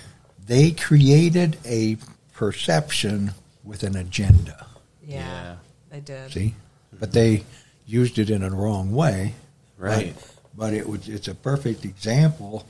They 0.47 0.71
created 0.71 1.59
a 1.67 1.99
perception 2.42 3.32
with 3.62 3.84
an 3.84 3.96
agenda. 3.96 4.66
yeah, 5.06 5.16
Yeah. 5.16 5.54
they 5.92 6.00
did. 6.00 6.32
See, 6.32 6.54
but 6.99 7.12
they 7.12 7.44
used 7.87 8.18
it 8.18 8.30
in 8.30 8.42
a 8.42 8.50
wrong 8.50 8.90
way. 8.90 9.34
Right. 9.78 10.12
But, 10.16 10.25
but 10.56 10.75
it 10.75 10.88
was 10.88 11.08
it's 11.08 11.28
a 11.28 11.37
perfect 11.37 11.84
example 11.84 12.66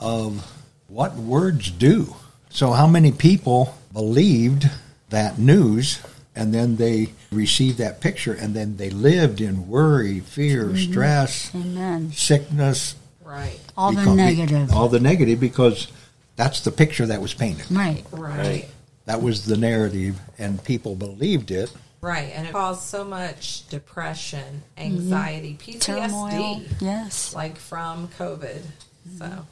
of 0.00 0.44
what 0.88 1.14
words 1.14 1.70
do. 1.70 2.16
So 2.50 2.72
how 2.72 2.88
many 2.88 3.12
people 3.12 3.78
believed 3.92 4.68
that 5.10 5.38
news 5.38 6.00
and 6.34 6.52
then 6.52 6.74
they 6.74 7.12
received 7.30 7.78
that 7.78 8.00
picture 8.00 8.32
and 8.32 8.54
then 8.54 8.76
they 8.76 8.90
lived 8.90 9.40
in 9.40 9.68
worry, 9.68 10.18
fear, 10.18 10.64
mm-hmm. 10.64 10.90
stress, 10.90 11.54
Amen. 11.54 12.10
sickness, 12.10 12.96
Right. 13.24 13.60
All 13.76 13.92
the 13.92 14.14
negative. 14.14 14.72
all 14.72 14.88
the 14.88 15.00
negative 15.00 15.38
because 15.38 15.86
that's 16.34 16.60
the 16.62 16.72
picture 16.72 17.06
that 17.06 17.20
was 17.22 17.32
painted. 17.34 17.70
right. 17.70 18.04
Right. 18.10 18.38
Right. 18.38 18.68
That 19.04 19.20
was 19.22 19.46
the 19.46 19.56
narrative, 19.56 20.18
and 20.38 20.62
people 20.62 20.94
believed 20.94 21.50
it. 21.50 21.72
Right. 22.00 22.32
And 22.34 22.48
it 22.48 22.52
caused 22.52 22.82
so 22.82 23.04
much 23.04 23.68
depression, 23.68 24.62
mm-hmm. 24.76 24.82
anxiety, 24.82 25.56
PTSD, 25.60 25.80
Turmoil. 25.80 26.62
Yes. 26.80 27.34
like 27.34 27.58
from 27.58 28.08
COVID. 28.18 28.60
Mm-hmm. 29.08 29.18
So 29.18 29.46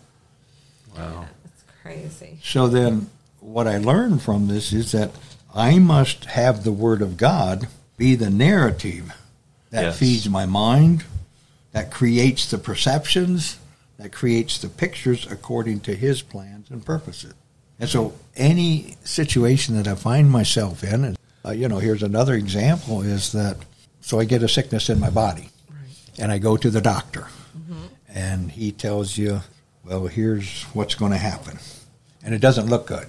Wow. 0.96 1.26
it's 1.44 1.64
crazy. 1.82 2.38
So 2.42 2.66
then, 2.68 3.08
what 3.40 3.66
I 3.68 3.78
learned 3.78 4.22
from 4.22 4.48
this 4.48 4.72
is 4.72 4.92
that 4.92 5.12
I 5.54 5.78
must 5.78 6.24
have 6.26 6.64
the 6.64 6.72
Word 6.72 7.02
of 7.02 7.16
God 7.16 7.68
be 7.96 8.14
the 8.16 8.30
narrative 8.30 9.12
that 9.70 9.82
Yes. 9.82 9.98
feeds 9.98 10.28
my 10.28 10.46
mind, 10.46 11.04
that 11.72 11.92
creates 11.92 12.50
the 12.50 12.58
perceptions, 12.58 13.58
that 13.96 14.10
creates 14.12 14.58
the 14.58 14.68
pictures 14.68 15.26
according 15.30 15.80
to 15.80 15.94
His 15.94 16.22
plans 16.22 16.68
and 16.70 16.84
purposes. 16.84 17.34
And 17.80 17.88
so, 17.88 18.12
any 18.36 18.96
situation 19.04 19.74
that 19.76 19.88
I 19.88 19.94
find 19.94 20.30
myself 20.30 20.84
in, 20.84 21.04
and, 21.04 21.18
uh, 21.44 21.50
you 21.50 21.66
know, 21.66 21.78
here's 21.78 22.02
another 22.02 22.34
example 22.34 23.00
is 23.00 23.32
that 23.32 23.56
so 24.00 24.20
I 24.20 24.24
get 24.24 24.42
a 24.42 24.48
sickness 24.48 24.90
in 24.90 25.00
my 25.00 25.10
body, 25.10 25.48
and 26.18 26.30
I 26.30 26.38
go 26.38 26.56
to 26.56 26.70
the 26.70 26.80
doctor, 26.80 27.28
and 28.14 28.50
he 28.50 28.72
tells 28.72 29.16
you, 29.16 29.40
well, 29.84 30.06
here's 30.06 30.62
what's 30.74 30.94
going 30.94 31.12
to 31.12 31.18
happen. 31.18 31.58
And 32.22 32.34
it 32.34 32.40
doesn't 32.40 32.66
look 32.66 32.86
good. 32.86 33.06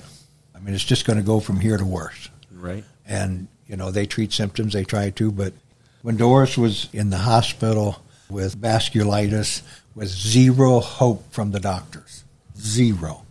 I 0.55 0.59
mean, 0.59 0.73
it's 0.73 0.83
just 0.83 1.05
going 1.05 1.17
to 1.17 1.25
go 1.25 1.39
from 1.39 1.59
here 1.59 1.77
to 1.77 1.85
worse. 1.85 2.29
Right. 2.51 2.83
And, 3.05 3.47
you 3.67 3.75
know, 3.75 3.91
they 3.91 4.05
treat 4.05 4.31
symptoms, 4.31 4.73
they 4.73 4.83
try 4.83 5.09
to, 5.09 5.31
but 5.31 5.53
when 6.01 6.17
Doris 6.17 6.57
was 6.57 6.87
in 6.93 7.09
the 7.09 7.17
hospital 7.17 8.01
with 8.29 8.59
vasculitis, 8.59 9.61
with 9.95 10.07
zero 10.07 10.79
hope 10.79 11.31
from 11.31 11.51
the 11.51 11.59
doctors, 11.59 12.23
zero. 12.57 13.23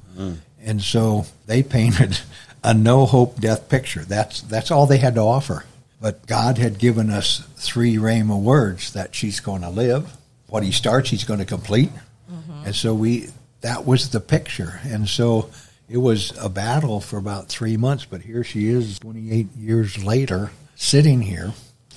And 0.65 0.83
so 0.83 1.27
they 1.47 1.63
painted 1.63 2.19
a 2.65 2.75
no 2.75 3.07
hope 3.07 3.41
death 3.41 3.69
picture. 3.69 4.01
That's 4.01 4.43
that's 4.43 4.71
all 4.71 4.87
they 4.87 4.99
had 4.99 5.15
to 5.15 5.23
offer. 5.23 5.65
But 6.01 6.27
God 6.27 6.57
had 6.59 6.79
given 6.79 7.11
us 7.11 7.47
three 7.57 7.97
rhema 7.97 8.41
words 8.41 8.95
that 8.95 9.15
she's 9.15 9.41
going 9.41 9.63
to 9.63 9.71
live. 9.71 10.17
What 10.49 10.63
he 10.63 10.73
starts, 10.73 11.11
he's 11.11 11.25
going 11.25 11.41
to 11.41 11.47
complete. 11.47 11.91
Mm-hmm. 12.31 12.67
And 12.67 12.75
so 12.75 12.95
we 12.95 13.29
that 13.61 13.87
was 13.87 14.11
the 14.11 14.21
picture. 14.21 14.81
And 14.85 15.09
so 15.09 15.51
it 15.89 15.99
was 15.99 16.33
a 16.39 16.49
battle 16.49 17.01
for 17.01 17.19
about 17.19 17.49
three 17.49 17.77
months, 17.77 18.05
but 18.05 18.23
here 18.23 18.45
she 18.45 18.69
is 18.69 18.99
28 19.01 19.57
years 19.57 20.03
later, 20.03 20.51
sitting 20.77 21.21
here 21.21 21.53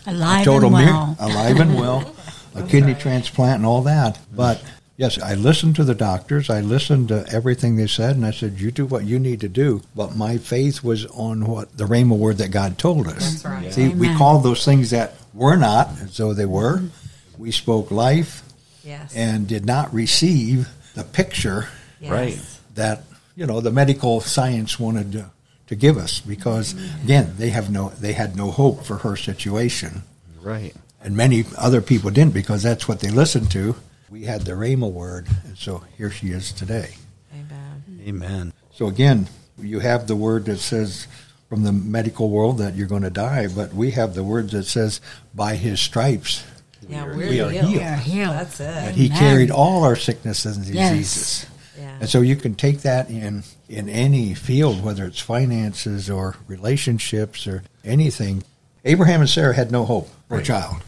Alive 0.05 0.43
total 0.43 0.75
and 0.75 0.85
mir- 0.85 0.93
well. 0.93 1.15
alive 1.19 1.59
and 1.59 1.75
well, 1.75 2.15
a 2.55 2.63
kidney 2.63 2.95
transplant 2.95 3.57
and 3.57 3.65
all 3.65 3.83
that. 3.83 4.19
But 4.35 4.61
yes, 5.03 5.21
I 5.21 5.33
listened 5.35 5.75
to 5.75 5.83
the 5.83 5.95
doctors. 5.95 6.49
I 6.49 6.61
listened 6.61 7.09
to 7.09 7.25
everything 7.31 7.75
they 7.75 7.87
said, 7.87 8.15
and 8.15 8.25
I 8.25 8.31
said, 8.31 8.59
"You 8.59 8.71
do 8.71 8.85
what 8.85 9.03
you 9.03 9.19
need 9.19 9.41
to 9.41 9.49
do." 9.49 9.81
But 9.95 10.15
my 10.15 10.37
faith 10.37 10.83
was 10.83 11.05
on 11.07 11.45
what 11.45 11.77
the 11.77 11.83
rhema 11.85 12.17
word 12.17 12.37
that 12.37 12.51
God 12.51 12.77
told 12.77 13.07
us. 13.07 13.41
That's 13.41 13.45
right. 13.45 13.73
See, 13.73 13.89
we 13.89 14.07
called 14.15 14.43
those 14.43 14.63
things 14.65 14.89
that 14.91 15.15
were 15.33 15.57
not 15.57 15.89
as 16.01 16.15
though 16.17 16.33
they 16.33 16.45
were. 16.45 16.77
Mm-hmm. 16.77 17.41
We 17.43 17.51
spoke 17.51 17.91
life 17.91 18.43
Yes. 18.85 19.13
and 19.15 19.47
did 19.47 19.65
not 19.65 19.93
receive 19.93 20.67
the 20.93 21.03
picture 21.03 21.67
yes. 22.01 22.11
Right. 22.11 22.39
that 22.75 23.03
you 23.35 23.45
know 23.45 23.59
the 23.61 23.71
medical 23.71 24.19
science 24.21 24.77
wanted 24.79 25.11
to, 25.13 25.31
to 25.67 25.75
give 25.75 25.97
us 25.97 26.19
because 26.19 26.75
again 27.03 27.33
they 27.37 27.49
have 27.49 27.69
no 27.71 27.89
they 27.99 28.13
had 28.13 28.35
no 28.35 28.51
hope 28.51 28.83
for 28.85 28.97
her 28.97 29.15
situation 29.15 30.03
Right. 30.41 30.75
and 31.01 31.15
many 31.15 31.45
other 31.57 31.81
people 31.81 32.11
didn't 32.11 32.33
because 32.33 32.61
that's 32.61 32.87
what 32.87 32.99
they 32.99 33.09
listened 33.09 33.49
to. 33.51 33.75
We 34.13 34.25
had 34.25 34.41
the 34.41 34.51
Rhema 34.51 34.91
word, 34.91 35.25
and 35.43 35.57
so 35.57 35.83
here 35.97 36.11
she 36.11 36.27
is 36.27 36.51
today. 36.51 36.91
Amen. 37.33 37.83
Amen. 38.07 38.53
So 38.71 38.85
again, 38.85 39.27
you 39.57 39.79
have 39.79 40.05
the 40.05 40.15
word 40.15 40.45
that 40.45 40.59
says 40.59 41.07
from 41.49 41.63
the 41.63 41.71
medical 41.71 42.29
world 42.29 42.59
that 42.59 42.75
you're 42.75 42.85
going 42.85 43.01
to 43.01 43.09
die, 43.09 43.47
but 43.47 43.73
we 43.73 43.89
have 43.91 44.13
the 44.13 44.23
word 44.23 44.51
that 44.51 44.65
says 44.65 45.01
by 45.33 45.55
his 45.55 45.79
stripes 45.79 46.43
Yeah, 46.87 47.05
we're 47.05 47.15
we 47.15 47.23
are 47.41 47.49
healed. 47.49 47.51
healed. 47.53 47.71
We 47.73 47.81
are 47.81 47.95
healed. 47.95 48.33
That's 48.35 48.59
it. 48.59 48.63
that 48.65 48.93
he 48.93 49.05
Amen. 49.07 49.17
carried 49.17 49.49
all 49.49 49.83
our 49.83 49.95
sicknesses 49.95 50.57
and 50.57 50.67
Yes. 50.67 50.91
diseases. 50.91 51.45
Yeah. 51.79 51.97
And 52.01 52.07
so 52.07 52.21
you 52.21 52.35
can 52.35 52.53
take 52.53 52.81
that 52.83 53.09
in 53.09 53.43
in 53.67 53.89
any 53.89 54.35
field, 54.35 54.83
whether 54.83 55.05
it's 55.05 55.19
finances 55.21 56.07
or 56.07 56.35
relationships 56.47 57.47
or 57.47 57.63
anything. 57.83 58.43
Abraham 58.85 59.21
and 59.21 59.29
Sarah 59.29 59.55
had 59.55 59.71
no 59.71 59.85
hope 59.85 60.07
for 60.29 60.37
a 60.37 60.43
child, 60.43 60.83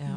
Yeah. 0.00 0.16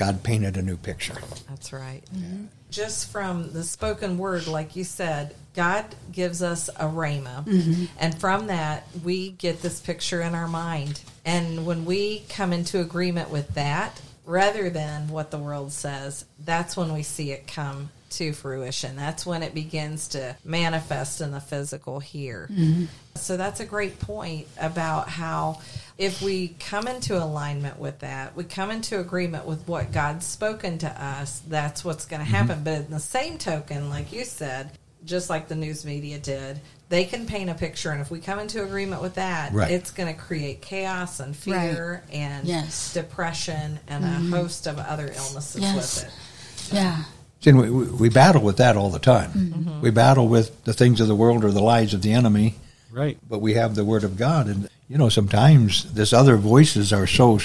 But 0.00 0.06
God 0.06 0.22
painted 0.22 0.56
a 0.56 0.62
new 0.62 0.76
picture. 0.76 1.16
That's 1.48 1.72
right. 1.72 2.02
Mm-hmm. 2.14 2.46
Just 2.70 3.10
from 3.10 3.52
the 3.52 3.62
spoken 3.62 4.18
word, 4.18 4.46
like 4.46 4.76
you 4.76 4.84
said, 4.84 5.34
God 5.54 5.84
gives 6.12 6.42
us 6.42 6.68
a 6.68 6.86
rhema. 6.86 7.44
Mm-hmm. 7.44 7.84
And 7.98 8.18
from 8.18 8.46
that, 8.46 8.86
we 9.04 9.32
get 9.32 9.62
this 9.62 9.80
picture 9.80 10.22
in 10.22 10.34
our 10.34 10.48
mind. 10.48 11.00
And 11.24 11.66
when 11.66 11.84
we 11.84 12.24
come 12.28 12.52
into 12.52 12.80
agreement 12.80 13.30
with 13.30 13.54
that, 13.54 14.00
rather 14.24 14.70
than 14.70 15.08
what 15.08 15.30
the 15.30 15.38
world 15.38 15.72
says, 15.72 16.24
that's 16.44 16.76
when 16.76 16.92
we 16.92 17.02
see 17.02 17.32
it 17.32 17.46
come 17.46 17.90
to 18.10 18.32
fruition. 18.32 18.96
That's 18.96 19.24
when 19.24 19.42
it 19.42 19.54
begins 19.54 20.08
to 20.08 20.36
manifest 20.44 21.20
in 21.20 21.30
the 21.30 21.40
physical 21.40 22.00
here. 22.00 22.48
Mm-hmm. 22.50 22.84
So 23.14 23.36
that's 23.36 23.60
a 23.60 23.66
great 23.66 23.98
point 23.98 24.46
about 24.58 25.08
how 25.08 25.60
if 25.98 26.22
we 26.22 26.48
come 26.60 26.86
into 26.88 27.22
alignment 27.22 27.78
with 27.78 28.00
that, 28.00 28.36
we 28.36 28.44
come 28.44 28.70
into 28.70 29.00
agreement 29.00 29.46
with 29.46 29.66
what 29.68 29.92
God's 29.92 30.26
spoken 30.26 30.78
to 30.78 30.88
us, 30.88 31.40
that's 31.48 31.84
what's 31.84 32.06
going 32.06 32.20
to 32.20 32.26
mm-hmm. 32.26 32.34
happen. 32.34 32.64
But 32.64 32.86
in 32.86 32.90
the 32.90 33.00
same 33.00 33.38
token, 33.38 33.90
like 33.90 34.12
you 34.12 34.24
said, 34.24 34.70
just 35.04 35.30
like 35.30 35.48
the 35.48 35.54
news 35.54 35.84
media 35.84 36.18
did, 36.18 36.60
they 36.88 37.04
can 37.04 37.24
paint 37.24 37.48
a 37.48 37.54
picture, 37.54 37.92
and 37.92 38.00
if 38.00 38.10
we 38.10 38.18
come 38.18 38.40
into 38.40 38.64
agreement 38.64 39.00
with 39.00 39.14
that, 39.14 39.52
Right. 39.52 39.70
it's 39.70 39.92
going 39.92 40.12
to 40.12 40.20
create 40.20 40.60
chaos 40.60 41.20
and 41.20 41.36
fear 41.36 42.02
and 42.12 42.46
Yes. 42.46 42.92
depression 42.92 43.78
and 43.86 44.04
a 44.04 44.08
mm-hmm. 44.08 44.32
host 44.32 44.66
of 44.66 44.78
other 44.78 45.06
illnesses 45.06 45.62
Yes. 45.62 45.74
with 45.76 46.04
it. 46.04 46.74
Yeah. 46.74 47.04
See, 47.40 47.52
we, 47.52 47.70
we 47.70 47.84
we 47.86 48.08
battle 48.10 48.42
with 48.42 48.58
that 48.58 48.76
all 48.76 48.90
the 48.90 48.98
time. 48.98 49.30
Mm-hmm. 49.30 49.68
Mm-hmm. 49.68 49.80
We 49.80 49.90
battle 49.90 50.28
with 50.28 50.64
the 50.64 50.74
things 50.74 51.00
of 51.00 51.08
the 51.08 51.14
world 51.14 51.44
or 51.44 51.50
the 51.50 51.62
lies 51.62 51.94
of 51.94 52.02
the 52.02 52.12
enemy, 52.12 52.56
Right. 52.90 53.18
but 53.28 53.40
we 53.40 53.54
have 53.54 53.74
the 53.74 53.84
Word 53.84 54.04
of 54.04 54.16
God. 54.16 54.46
And, 54.46 54.68
you 54.88 54.98
know, 54.98 55.08
sometimes 55.08 55.90
this 55.94 56.12
other 56.12 56.36
voices 56.36 56.92
are 56.92 57.06
so 57.06 57.38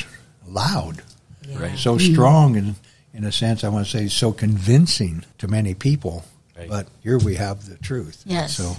loud, 0.47 1.01
Yeah. 1.47 1.59
Right. 1.61 1.77
so 1.77 1.95
mm-hmm. 1.95 2.13
strong, 2.13 2.57
and 2.57 2.75
in 3.13 3.23
a 3.23 3.31
sense, 3.31 3.63
I 3.63 3.69
want 3.69 3.85
to 3.85 3.91
say 3.91 4.07
so 4.07 4.33
convincing 4.33 5.23
to 5.37 5.47
many 5.47 5.73
people. 5.73 6.25
Right. 6.57 6.69
But 6.69 6.87
here 7.01 7.17
we 7.17 7.35
have 7.35 7.65
the 7.69 7.75
truth. 7.75 8.23
Yes. 8.25 8.57
So 8.57 8.75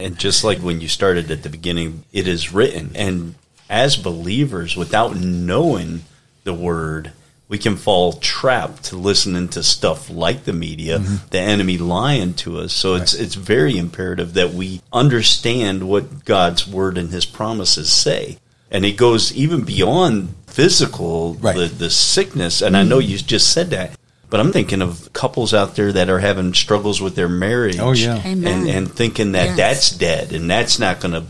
And 0.00 0.18
just 0.18 0.44
like 0.44 0.58
when 0.58 0.80
you 0.80 0.88
started 0.88 1.30
at 1.30 1.42
the 1.42 1.48
beginning, 1.50 2.04
it 2.12 2.26
is 2.28 2.52
written. 2.52 2.90
And 2.94 3.34
as 3.70 3.96
believers, 3.96 4.76
without 4.76 5.16
knowing 5.16 6.02
the 6.44 6.52
word, 6.54 7.12
we 7.52 7.58
can 7.58 7.76
fall 7.76 8.14
trapped 8.14 8.84
to 8.84 8.96
listening 8.96 9.46
to 9.46 9.62
stuff 9.62 10.08
like 10.08 10.44
the 10.44 10.54
media, 10.54 10.98
mm-hmm. 10.98 11.16
the 11.28 11.38
enemy 11.38 11.76
lying 11.76 12.32
to 12.32 12.56
us. 12.56 12.72
So 12.72 12.94
it's 12.94 13.12
it's 13.12 13.34
very 13.34 13.76
imperative 13.76 14.32
that 14.32 14.54
we 14.54 14.80
understand 14.90 15.86
what 15.86 16.24
God's 16.24 16.66
word 16.66 16.96
and 16.96 17.10
his 17.10 17.26
promises 17.26 17.92
say. 17.92 18.38
And 18.70 18.86
it 18.86 18.96
goes 18.96 19.34
even 19.34 19.64
beyond 19.64 20.34
physical, 20.46 21.34
Right. 21.34 21.54
the, 21.54 21.66
the 21.66 21.90
sickness. 21.90 22.62
And 22.62 22.74
I 22.74 22.84
know 22.84 22.98
mm-hmm. 22.98 23.10
you 23.10 23.18
just 23.18 23.52
said 23.52 23.68
that. 23.68 23.98
But 24.30 24.40
I'm 24.40 24.50
thinking 24.50 24.80
of 24.80 25.12
couples 25.12 25.52
out 25.52 25.76
there 25.76 25.92
that 25.92 26.08
are 26.08 26.20
having 26.20 26.54
struggles 26.54 27.02
with 27.02 27.16
their 27.16 27.28
marriage 27.28 27.78
Oh, 27.78 27.92
yeah. 27.92 28.16
And 28.24 28.46
and 28.66 28.90
thinking 28.90 29.32
that 29.32 29.48
Yes. 29.48 29.56
that's 29.58 29.90
dead 29.90 30.32
and 30.32 30.48
that's 30.48 30.78
not 30.78 31.00
going 31.00 31.12
to 31.12 31.24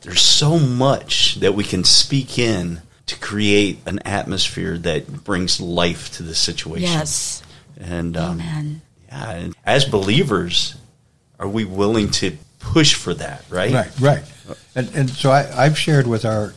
there's 0.00 0.22
so 0.22 0.58
much 0.58 1.34
that 1.40 1.52
we 1.52 1.64
can 1.64 1.84
speak 1.84 2.38
in 2.38 2.80
to 3.06 3.18
create 3.18 3.78
an 3.86 4.00
atmosphere 4.04 4.76
that 4.78 5.24
brings 5.24 5.60
life 5.60 6.12
to 6.12 6.22
the 6.22 6.34
situation 6.34 6.88
Yes. 6.88 7.42
and 7.80 8.16
um, 8.16 8.40
Amen. 8.40 8.82
yeah 9.08 9.30
and 9.30 9.56
as 9.64 9.84
believers 9.84 10.76
are 11.38 11.48
we 11.48 11.64
willing 11.64 12.10
to 12.10 12.36
push 12.58 12.94
for 12.94 13.14
that 13.14 13.44
right 13.48 13.72
Right, 13.72 14.00
right. 14.00 14.24
And, 14.74 14.94
and 14.94 15.10
so 15.10 15.30
I, 15.30 15.64
I've 15.64 15.78
shared 15.78 16.06
with 16.06 16.24
our 16.24 16.54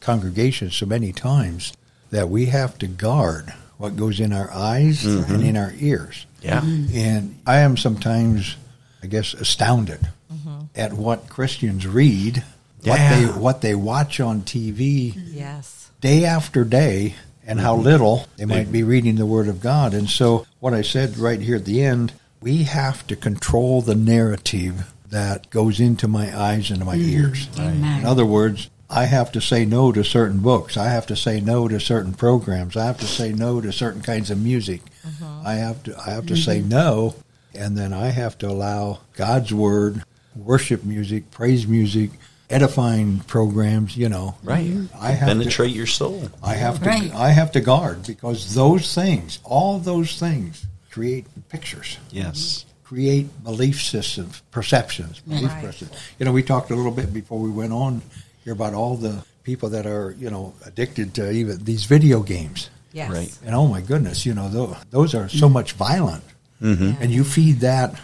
congregation 0.00 0.70
so 0.70 0.86
many 0.86 1.12
times 1.12 1.72
that 2.10 2.28
we 2.28 2.46
have 2.46 2.76
to 2.78 2.86
guard 2.86 3.52
what 3.78 3.96
goes 3.96 4.20
in 4.20 4.32
our 4.32 4.50
eyes 4.52 5.04
and 5.04 5.24
mm-hmm. 5.24 5.42
in 5.42 5.56
our 5.56 5.72
ears. 5.78 6.26
yeah 6.40 6.60
mm-hmm. 6.60 6.96
And 6.96 7.40
I 7.46 7.58
am 7.60 7.76
sometimes, 7.76 8.56
I 9.02 9.06
guess, 9.06 9.34
astounded 9.34 10.00
mm-hmm. 10.32 10.66
at 10.76 10.92
what 10.92 11.28
Christians 11.28 11.86
read, 11.86 12.44
what 12.84 12.98
they 12.98 13.24
what 13.26 13.60
they 13.60 13.74
watch 13.74 14.20
on 14.20 14.42
TV 14.42 15.14
Yes. 15.16 15.81
Day 16.02 16.26
after 16.26 16.64
day, 16.64 17.14
and 17.46 17.58
how 17.60 17.74
Mm-hmm. 17.74 17.84
little 17.84 18.26
they 18.36 18.44
might 18.44 18.70
be 18.70 18.82
reading 18.82 19.16
the 19.16 19.26
Word 19.26 19.48
of 19.48 19.62
God. 19.62 19.94
And 19.94 20.10
so, 20.10 20.46
what 20.60 20.74
I 20.74 20.82
said 20.82 21.16
right 21.16 21.40
here 21.40 21.56
at 21.56 21.64
the 21.64 21.82
end, 21.82 22.12
we 22.42 22.64
have 22.64 23.06
to 23.06 23.16
control 23.16 23.80
the 23.80 23.94
narrative 23.94 24.92
that 25.08 25.48
goes 25.50 25.80
into 25.80 26.08
my 26.08 26.36
eyes 26.36 26.70
and 26.70 26.84
my 26.84 26.96
mm. 26.96 27.08
ears. 27.08 27.48
In 27.58 28.04
other 28.04 28.24
words, 28.24 28.70
I 28.88 29.04
have 29.04 29.32
to 29.32 29.40
say 29.40 29.64
no 29.64 29.92
to 29.92 30.04
certain 30.04 30.40
books. 30.40 30.76
I 30.76 30.88
have 30.88 31.06
to 31.06 31.16
say 31.16 31.40
no 31.40 31.68
to 31.68 31.80
certain 31.80 32.12
programs. 32.12 32.76
I 32.76 32.86
have 32.86 32.98
to 33.00 33.06
say 33.06 33.32
no 33.32 33.60
to 33.60 33.72
certain 33.72 34.02
kinds 34.02 34.30
of 34.30 34.42
music. 34.42 34.82
Mm-hmm. 35.06 35.46
I 35.46 35.54
have 35.54 35.82
to 35.84 35.98
I 35.98 36.10
have 36.10 36.26
to 36.26 36.34
mm-hmm. 36.34 36.42
say 36.42 36.60
no, 36.60 37.14
and 37.54 37.76
then 37.76 37.92
I 37.92 38.08
have 38.08 38.36
to 38.38 38.48
allow 38.48 39.00
God's 39.14 39.52
word, 39.52 40.02
worship 40.36 40.84
music, 40.84 41.30
praise 41.30 41.66
music, 41.66 42.10
edifying 42.52 43.20
programs. 43.20 43.96
You 43.96 44.08
know, 44.08 44.36
right 44.42 44.70
I 45.00 45.12
have 45.12 45.28
to, 45.28 45.34
penetrate 45.34 45.74
your 45.74 45.86
soul 45.86 46.30
I 46.42 46.54
have 46.54 46.80
to 46.80 46.88
Right. 46.88 47.14
I 47.14 47.30
have 47.30 47.52
to 47.52 47.60
guard 47.60 48.06
because 48.06 48.54
those 48.54 48.94
things, 48.94 49.38
all 49.44 49.78
those 49.78 50.18
things, 50.18 50.66
create 50.90 51.26
pictures, 51.48 51.98
yes 52.10 52.66
create 52.92 53.42
belief 53.42 53.80
systems, 53.80 54.42
perceptions, 54.50 55.20
belief 55.20 55.44
Right. 55.44 55.64
perceptions. 55.64 55.98
You 56.18 56.26
know, 56.26 56.32
we 56.32 56.42
talked 56.42 56.70
a 56.70 56.76
little 56.76 56.92
bit 56.92 57.10
before 57.10 57.38
we 57.38 57.48
went 57.48 57.72
on 57.72 58.02
here 58.44 58.52
about 58.52 58.74
all 58.74 58.96
the 58.96 59.24
people 59.44 59.70
that 59.70 59.86
are 59.86 60.14
you 60.18 60.28
know 60.28 60.52
addicted 60.66 61.14
to 61.14 61.30
even 61.30 61.64
these 61.64 61.86
video 61.86 62.20
games. 62.22 62.68
Yes. 62.92 63.10
Right. 63.10 63.32
And 63.46 63.54
oh 63.54 63.66
my 63.66 63.80
goodness, 63.80 64.26
you 64.26 64.34
know 64.34 64.50
those, 64.50 64.76
those 64.90 65.14
are 65.14 65.28
so 65.30 65.46
mm-hmm. 65.46 65.54
much 65.54 65.72
violent, 65.72 66.24
mm-hmm. 66.60 67.02
and 67.02 67.10
you 67.10 67.24
feed 67.24 67.60
that, 67.60 67.98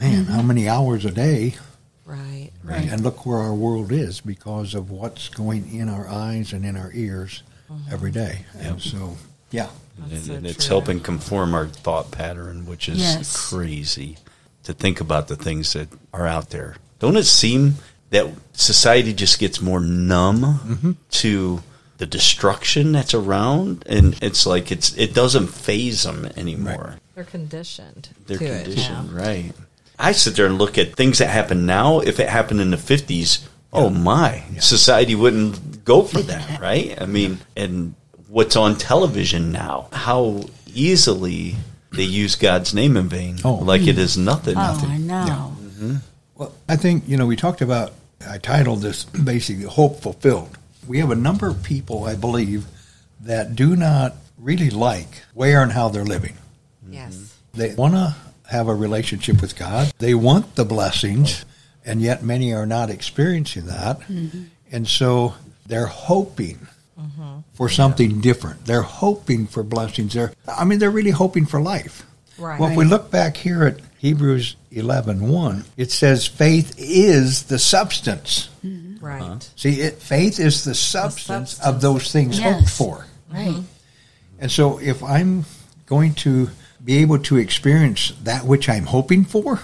man, 0.00 0.24
how 0.24 0.42
many 0.42 0.68
hours 0.68 1.04
a 1.04 1.12
day? 1.12 1.54
Right. 2.04 2.50
Right. 2.64 2.88
And 2.90 3.02
look 3.02 3.24
where 3.26 3.38
our 3.38 3.54
world 3.54 3.92
is 3.92 4.20
because 4.20 4.74
of 4.74 4.90
what's 4.90 5.28
going 5.28 5.72
in 5.72 5.88
our 5.88 6.08
eyes 6.08 6.52
and 6.52 6.64
in 6.64 6.76
our 6.76 6.90
ears 6.92 7.42
mm-hmm. 7.70 7.92
every 7.92 8.10
day. 8.10 8.44
And 8.58 8.80
so, 8.80 9.16
yeah, 9.50 9.68
and, 10.10 10.22
so 10.22 10.34
and 10.34 10.46
it's 10.46 10.66
helping 10.66 11.00
conform 11.00 11.54
our 11.54 11.68
thought 11.68 12.10
pattern, 12.10 12.66
which 12.66 12.88
is 12.88 12.98
Yes. 12.98 13.48
crazy 13.48 14.18
to 14.64 14.72
think 14.72 15.00
about 15.00 15.28
the 15.28 15.36
things 15.36 15.72
that 15.74 15.88
are 16.12 16.26
out 16.26 16.50
there. 16.50 16.76
Don't 16.98 17.16
it 17.16 17.24
seem 17.24 17.74
that 18.10 18.26
society 18.52 19.12
just 19.12 19.38
gets 19.38 19.60
more 19.60 19.80
numb 19.80 20.42
mm-hmm. 20.42 20.92
to 21.10 21.62
the 21.98 22.06
destruction 22.06 22.92
that's 22.92 23.14
around, 23.14 23.84
and 23.88 24.18
it's 24.22 24.44
like 24.44 24.72
it's 24.72 24.96
it 24.96 25.14
doesn't 25.14 25.48
faze 25.48 26.02
them 26.02 26.26
anymore. 26.36 26.96
They're 27.14 27.24
conditioned. 27.24 28.08
They're 28.26 28.38
to 28.38 28.44
it 28.44 28.64
conditioned, 28.64 29.14
now. 29.14 29.22
right? 29.22 29.52
I 29.98 30.12
sit 30.12 30.36
there 30.36 30.46
and 30.46 30.58
look 30.58 30.78
at 30.78 30.94
things 30.96 31.18
that 31.18 31.28
happen 31.28 31.66
now. 31.66 32.00
If 32.00 32.18
it 32.20 32.28
happened 32.28 32.60
in 32.60 32.70
the 32.70 32.76
fifties, 32.76 33.48
oh 33.72 33.90
my, 33.90 34.42
society 34.60 35.14
wouldn't 35.14 35.84
go 35.84 36.02
for 36.02 36.20
that, 36.22 36.60
right? 36.60 37.00
I 37.00 37.06
mean, 37.06 37.38
and 37.56 37.94
what's 38.28 38.56
on 38.56 38.76
television 38.76 39.52
now? 39.52 39.88
How 39.92 40.44
easily 40.74 41.56
they 41.92 42.04
use 42.04 42.34
God's 42.36 42.72
name 42.74 42.96
in 42.96 43.08
vain, 43.08 43.38
Oh. 43.44 43.54
like 43.54 43.82
it 43.86 43.98
is 43.98 44.16
nothing. 44.16 44.54
Oh, 44.56 44.80
I 44.88 44.96
know. 44.96 45.56
Mm-hmm. 45.60 45.96
Well, 46.36 46.54
I 46.68 46.76
think, 46.76 47.04
you 47.06 47.16
know, 47.16 47.26
we 47.26 47.36
talked 47.36 47.60
about, 47.60 47.92
I 48.26 48.38
titled 48.38 48.80
this 48.80 49.04
basically 49.04 49.64
Hope 49.64 50.00
Fulfilled. 50.00 50.56
We 50.86 50.98
have 50.98 51.10
a 51.10 51.14
number 51.16 51.46
of 51.48 51.62
people, 51.62 52.04
I 52.04 52.14
believe, 52.14 52.64
that 53.20 53.54
do 53.54 53.76
not 53.76 54.14
really 54.38 54.70
like 54.70 55.22
where 55.34 55.62
and 55.62 55.70
how 55.70 55.88
they're 55.90 56.04
living. 56.04 56.36
Yes. 56.90 57.36
They 57.54 57.74
want 57.74 57.94
to 57.94 58.16
have 58.52 58.68
a 58.68 58.74
relationship 58.74 59.40
with 59.40 59.58
God, 59.58 59.92
they 59.98 60.14
want 60.14 60.54
the 60.54 60.64
blessings, 60.64 61.44
and 61.84 62.00
yet 62.00 62.22
many 62.22 62.52
are 62.52 62.66
not 62.66 62.90
experiencing 62.90 63.66
that. 63.66 64.00
Mm-hmm. 64.00 64.44
And 64.70 64.86
so 64.86 65.34
they're 65.66 65.86
hoping 65.86 66.68
mm-hmm. 66.98 67.40
for 67.54 67.68
something 67.68 68.20
different. 68.20 68.66
They're 68.66 68.82
hoping 68.82 69.46
for 69.46 69.62
blessings. 69.62 70.12
They're, 70.14 70.32
I 70.46 70.64
mean, 70.64 70.78
they're 70.78 70.90
really 70.90 71.10
hoping 71.10 71.46
for 71.46 71.60
life. 71.60 72.06
Right. 72.38 72.60
Well, 72.60 72.70
if 72.70 72.76
we 72.76 72.84
look 72.84 73.10
back 73.10 73.36
here 73.36 73.64
at 73.64 73.80
Hebrews 73.98 74.56
11.1, 74.72 75.64
it 75.76 75.90
says 75.90 76.26
faith 76.26 76.74
is 76.78 77.44
the 77.44 77.58
substance. 77.58 78.50
Mm-hmm. 78.64 79.04
Right. 79.04 79.22
Uh-huh. 79.22 79.38
See, 79.56 79.80
it, 79.80 79.94
faith 79.94 80.38
is 80.38 80.64
the 80.64 80.74
substance, 80.74 81.52
substance. 81.52 81.66
of 81.66 81.80
those 81.80 82.12
things 82.12 82.38
Yes. 82.38 82.52
hoped 82.52 82.70
for. 82.70 83.06
Right. 83.32 83.62
And 84.38 84.50
so 84.50 84.78
if 84.78 85.02
I'm 85.02 85.44
going 85.86 86.14
to 86.14 86.50
be 86.84 86.98
able 86.98 87.18
to 87.18 87.36
experience 87.36 88.12
that 88.22 88.44
which 88.44 88.68
I'm 88.68 88.86
hoping 88.86 89.24
for, 89.24 89.60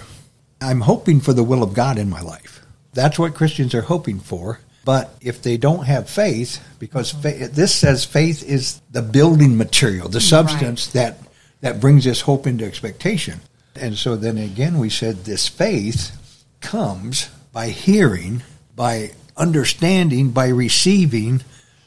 I'm 0.61 0.81
hoping 0.81 1.19
for 1.19 1.33
the 1.33 1.43
will 1.43 1.63
of 1.63 1.73
God 1.73 1.97
in 1.97 2.09
my 2.09 2.21
life. 2.21 2.61
That's 2.93 3.19
what 3.19 3.35
Christians 3.35 3.73
are 3.75 3.81
hoping 3.81 4.19
for. 4.19 4.59
But 4.85 5.13
if 5.21 5.41
they 5.41 5.57
don't 5.57 5.85
have 5.85 6.09
faith, 6.09 6.65
because 6.79 7.13
mm-hmm. 7.13 7.43
fa- 7.43 7.47
this 7.49 7.75
says 7.75 8.05
faith 8.05 8.43
is 8.43 8.81
the 8.91 9.01
building 9.01 9.57
material, 9.57 10.09
the 10.09 10.19
mm, 10.19 10.29
substance 10.29 10.87
that, 10.93 11.17
that 11.61 11.79
brings 11.79 12.05
this 12.05 12.21
hope 12.21 12.47
into 12.47 12.65
expectation. 12.65 13.41
And 13.75 13.97
so 13.97 14.15
then 14.15 14.37
again, 14.37 14.79
we 14.79 14.89
said 14.89 15.25
this 15.25 15.47
faith 15.47 16.43
comes 16.61 17.29
by 17.51 17.69
hearing, 17.69 18.41
by 18.75 19.11
understanding, 19.37 20.31
by 20.31 20.47
receiving 20.47 21.41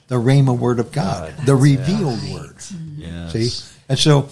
the 0.09 0.17
Rhema 0.17 0.57
word 0.57 0.79
of 0.79 0.93
God, 0.93 1.35
the 1.45 1.57
revealed 1.57 2.23
word. 2.31 2.57
Yes. 2.97 3.33
See? 3.33 3.73
And 3.89 3.99
so 3.99 4.29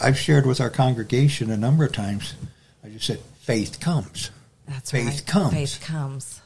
I've 0.00 0.18
shared 0.18 0.46
with 0.46 0.60
our 0.60 0.70
congregation 0.70 1.50
a 1.50 1.56
number 1.56 1.84
of 1.84 1.92
times. 1.92 2.34
I 2.84 2.88
just 2.88 3.06
said, 3.06 3.20
faith 3.40 3.80
comes. 3.80 4.30
That's 4.68 4.90
Faith 4.90 5.06
right. 5.06 5.26
comes. 5.26 5.52
Faith 5.54 5.80
comes. 5.84 6.40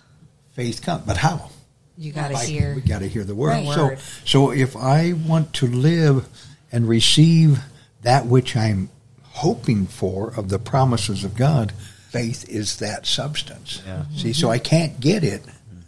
Faith 0.53 0.83
comes. 0.83 1.03
But 1.07 1.19
how? 1.19 1.51
You 1.97 2.13
got 2.13 2.29
to 2.33 2.39
hear. 2.39 2.75
We 2.75 2.81
got 2.81 3.01
to 3.01 3.09
hear 3.09 3.23
the 3.25 3.35
word. 3.35 3.51
Right. 3.51 3.69
So, 3.69 3.95
so 4.25 4.51
if 4.51 4.77
I 4.77 5.13
want 5.13 5.53
to 5.55 5.67
live 5.67 6.27
and 6.73 6.89
receive 6.89 7.61
that 8.03 8.27
which 8.27 8.57
I'm 8.57 8.89
hoping 9.23 9.87
for 9.87 10.33
of 10.37 10.49
the 10.49 10.59
promises 10.59 11.23
of 11.25 11.37
God, 11.37 11.73
faith 12.11 12.49
is 12.49 12.79
that 12.79 13.07
substance. 13.07 13.83
Yeah. 13.87 14.05
See, 14.17 14.33
so 14.33 14.49
I 14.51 14.59
can't 14.59 14.99
get 15.01 15.23
it 15.23 15.43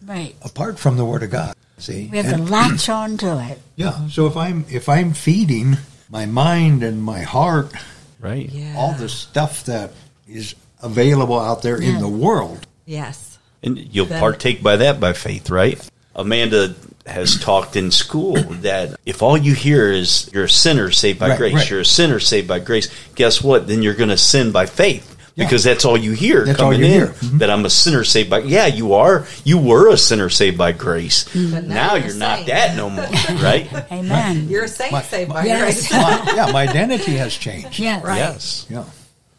Right. 0.05 0.37
apart 0.43 0.79
from 0.79 0.97
the 0.97 1.05
word 1.05 1.23
of 1.25 1.31
God. 1.31 1.55
See, 1.79 2.09
We 2.11 2.19
have 2.19 2.37
to 2.37 2.43
latch 2.43 2.89
on 2.89 3.17
to 3.19 3.41
it. 3.51 3.61
yeah. 3.77 4.09
So 4.09 4.27
if 4.27 4.37
I'm 4.37 4.65
if 4.71 4.89
I'm 4.89 5.13
feeding 5.13 5.77
my 6.11 6.27
mind 6.27 6.83
and 6.83 7.03
my 7.03 7.21
heart 7.23 7.73
Right. 8.21 8.49
Yeah. 8.53 8.75
all 8.77 8.93
the 8.95 9.09
stuff 9.09 9.65
that 9.65 9.93
is 10.29 10.55
available 10.83 11.39
out 11.39 11.63
there 11.63 11.77
in 11.81 12.01
the 12.01 12.09
world. 12.09 12.67
Yes. 12.85 13.39
And 13.63 13.79
you'll 13.93 14.07
Then- 14.07 14.21
partake 14.21 14.63
by 14.63 14.77
that 14.77 15.01
by 15.01 15.13
faith, 15.13 15.51
right? 15.51 15.81
Amanda 16.15 16.75
has 17.07 17.39
talked 17.39 17.77
in 17.77 17.91
school 17.91 18.35
that 18.63 18.95
if 19.07 19.23
all 19.23 19.37
you 19.37 19.55
hear 19.55 19.93
is 19.93 20.29
you're 20.33 20.45
a 20.45 20.49
sinner 20.51 20.91
saved 20.91 21.19
by 21.21 21.29
Right, 21.31 21.39
grace, 21.39 21.55
right. 21.55 21.71
you're 21.71 21.81
a 21.81 21.85
sinner 21.85 22.19
saved 22.19 22.49
by 22.49 22.59
grace, 22.59 22.89
guess 23.15 23.43
what? 23.43 23.69
Then 23.69 23.83
you're 23.83 23.95
going 23.95 24.09
to 24.11 24.17
sin 24.19 24.51
by 24.51 24.67
faith 24.67 25.16
because 25.37 25.63
that's 25.65 25.85
all 25.85 25.97
you 25.97 26.13
hear 26.13 26.45
That's 26.45 26.59
all 26.61 26.73
coming 26.73 26.81
you 26.81 26.87
in. 26.87 26.93
hear. 26.93 27.07
Mhm. 27.09 27.39
That 27.41 27.51
I'm 27.51 27.65
a 27.65 27.71
sinner 27.71 28.05
saved 28.05 28.31
by. 28.31 28.39
Yeah, 28.41 28.67
you 28.67 28.95
are. 28.95 29.27
You 29.45 29.59
were 29.59 29.91
a 29.91 29.97
sinner 29.97 30.29
saved 30.31 30.57
by 30.59 30.73
grace. 30.73 31.25
But 31.35 31.65
Now, 31.65 31.95
you're 31.95 32.07
you're 32.09 32.17
not 32.17 32.47
that 32.47 32.75
no 32.77 32.89
more, 32.91 33.05
right? 33.43 33.69
Amen. 33.93 34.49
You're 34.49 34.65
a 34.65 34.69
saint 34.69 34.93
My- 34.93 35.03
saved 35.03 35.31
by 35.33 35.45
Yes. 35.45 35.89
grace. 35.89 35.93
My- 35.93 36.33
yeah, 36.35 36.51
my 36.53 36.63
identity 36.69 37.17
has 37.17 37.35
changed. 37.37 37.79
Yes. 37.79 38.03
Right. 38.05 38.17
Yes. 38.19 38.67
Yeah. 38.71 38.85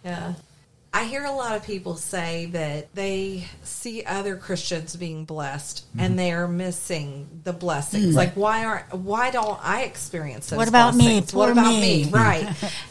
Yeah. 0.05 0.33
I 0.97 1.03
hear 1.03 1.23
a 1.25 1.31
lot 1.31 1.55
of 1.55 1.63
people 1.63 1.95
say 1.95 2.47
that 2.53 2.93
they 2.95 3.45
see 3.63 4.03
other 4.03 4.35
Christians 4.35 4.95
being 4.95 5.25
blessed 5.25 5.83
Mm-hmm. 5.87 5.99
and 5.99 6.19
they 6.19 6.31
are 6.31 6.47
missing 6.47 7.27
the 7.43 7.53
blessings. 7.53 8.15
Like 8.15 8.33
why 8.33 8.65
aren't 8.65 8.93
why 8.93 9.31
don't 9.31 9.59
I 9.63 9.83
experience 9.83 10.49
those 10.49 10.57
What 10.57 10.67
about 10.67 10.95
me? 10.95 11.21
What 11.31 11.49
about 11.51 11.71
me. 11.71 12.05
me? 12.05 12.09
Right. 12.11 12.47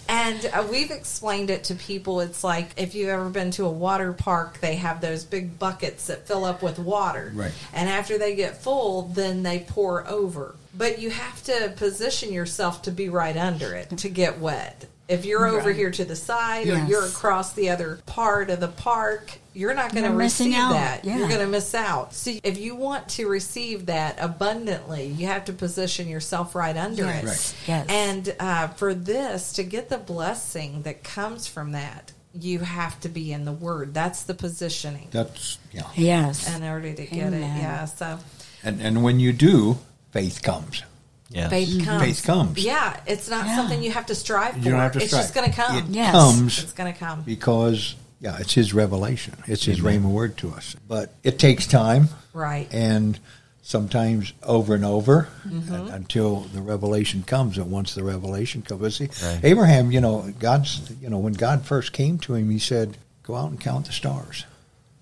and 0.08 0.46
uh, 0.52 0.66
we've 0.70 0.90
explained 0.90 1.50
it 1.50 1.64
to 1.64 1.74
people. 1.74 2.20
It's 2.20 2.42
like 2.42 2.70
if 2.76 2.94
you've 2.94 3.08
ever 3.10 3.28
been 3.28 3.50
to 3.52 3.64
a 3.64 3.70
water 3.70 4.12
park, 4.12 4.60
they 4.60 4.76
have 4.76 5.00
those 5.00 5.24
big 5.24 5.58
buckets 5.58 6.06
that 6.06 6.26
fill 6.26 6.44
up 6.44 6.62
with 6.62 6.78
water. 6.78 7.32
Right. 7.34 7.52
And 7.72 7.88
after 7.88 8.18
they 8.18 8.34
get 8.34 8.62
full, 8.62 9.02
then 9.08 9.42
they 9.42 9.60
pour 9.60 10.06
over. 10.08 10.54
But 10.76 10.98
you 10.98 11.10
have 11.10 11.42
to 11.44 11.72
position 11.76 12.32
yourself 12.32 12.82
to 12.82 12.90
be 12.90 13.08
right 13.08 13.36
under 13.36 13.74
it 13.74 13.90
to 13.98 14.08
get 14.08 14.38
wet. 14.38 14.86
If 15.08 15.24
you're 15.24 15.46
over 15.46 15.72
here 15.72 15.90
to 15.92 16.04
the 16.04 16.16
side 16.16 16.66
or 16.68 16.84
you're 16.86 17.04
across 17.06 17.52
the 17.52 17.70
other 17.70 18.00
part 18.06 18.50
of 18.50 18.58
the 18.58 18.66
park, 18.68 19.38
you're 19.54 19.72
not 19.74 19.92
going 19.92 20.04
to 20.04 20.10
receive 20.16 20.52
out. 20.54 20.72
that. 20.72 21.04
Yeah. 21.04 21.18
You're 21.18 21.28
going 21.28 21.40
to 21.40 21.46
miss 21.46 21.76
out. 21.76 22.12
So 22.12 22.32
if 22.42 22.58
you 22.58 22.74
want 22.74 23.08
to 23.10 23.28
receive 23.28 23.86
that 23.86 24.16
abundantly, 24.18 25.06
you 25.06 25.28
have 25.28 25.44
to 25.44 25.52
position 25.52 26.08
yourself 26.08 26.56
right 26.56 26.76
under 26.76 27.04
Yes. 27.04 27.22
it. 27.22 27.26
Right. 27.26 27.54
Yes. 27.68 27.86
And 27.88 28.36
uh, 28.40 28.68
for 28.68 28.94
this, 28.94 29.52
to 29.54 29.62
get 29.62 29.88
the 29.88 29.98
blessing 29.98 30.82
that 30.82 31.04
comes 31.04 31.46
from 31.46 31.70
that, 31.72 32.12
you 32.34 32.58
have 32.58 32.98
to 33.00 33.08
be 33.08 33.32
in 33.32 33.44
the 33.44 33.52
Word. 33.52 33.94
That's 33.94 34.24
the 34.24 34.34
positioning 34.34 35.08
That's 35.12 35.58
yeah. 35.72 35.84
Yes. 35.94 36.54
in 36.54 36.64
order 36.64 36.92
to 36.92 37.06
get 37.06 37.32
it. 37.32 37.40
Yeah. 37.40 37.84
So 37.86 38.18
And 38.64 38.82
and 38.82 39.02
when 39.04 39.20
you 39.20 39.32
do, 39.32 39.78
faith 40.10 40.42
comes. 40.42 40.82
Yes. 41.28 41.50
faith 41.50 41.84
comes. 41.84 42.02
Faith 42.02 42.22
comes. 42.24 42.58
Yeah. 42.64 42.96
It's 43.06 43.28
not 43.28 43.46
Yeah. 43.46 43.56
something 43.56 43.82
you 43.82 43.90
have 43.90 44.06
to 44.06 44.14
strive 44.14 44.52
for. 44.54 44.58
You 44.60 44.70
don't 44.70 44.80
have 44.80 44.92
to 44.92 44.98
it's 44.98 45.08
strive. 45.08 45.22
just 45.24 45.34
going 45.34 45.50
to 45.50 45.56
come. 45.56 45.76
It 45.78 45.84
Yes. 45.88 46.12
comes 46.12 46.58
It's 46.62 46.72
going 46.72 46.92
to 46.92 46.98
come. 46.98 47.22
because 47.22 47.96
yeah, 48.20 48.36
it's 48.38 48.54
His 48.54 48.72
revelation. 48.72 49.34
It's 49.46 49.64
His 49.64 49.80
rhema 49.80 50.04
word 50.04 50.36
to 50.38 50.50
us. 50.52 50.76
But 50.86 51.12
it 51.24 51.38
takes 51.38 51.66
time, 51.66 52.08
Right. 52.32 52.68
and 52.72 53.18
sometimes 53.62 54.32
over 54.44 54.74
and 54.76 54.84
over 54.84 55.28
Mm-hmm. 55.46 55.74
un- 55.74 55.88
until 55.88 56.40
the 56.54 56.60
revelation 56.62 57.24
comes. 57.26 57.58
And 57.58 57.70
once 57.72 57.94
the 57.94 58.04
revelation 58.04 58.62
comes, 58.62 58.96
see, 58.96 59.08
Right. 59.22 59.40
Abraham, 59.42 59.90
you 59.90 60.00
know, 60.00 60.32
God's, 60.38 60.80
you 61.02 61.10
know, 61.10 61.18
when 61.18 61.32
God 61.32 61.64
first 61.66 61.92
came 61.92 62.18
to 62.20 62.34
him, 62.34 62.50
He 62.50 62.60
said, 62.60 62.96
"Go 63.24 63.34
out 63.34 63.50
and 63.50 63.60
count 63.60 63.86
the 63.86 63.92
stars." 63.92 64.44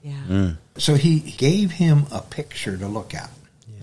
yeah. 0.02 0.12
Mm. 0.28 0.56
So 0.78 0.94
He 0.94 1.20
gave 1.20 1.72
him 1.72 2.06
a 2.10 2.20
picture 2.22 2.76
to 2.78 2.88
look 2.88 3.14
at. 3.14 3.30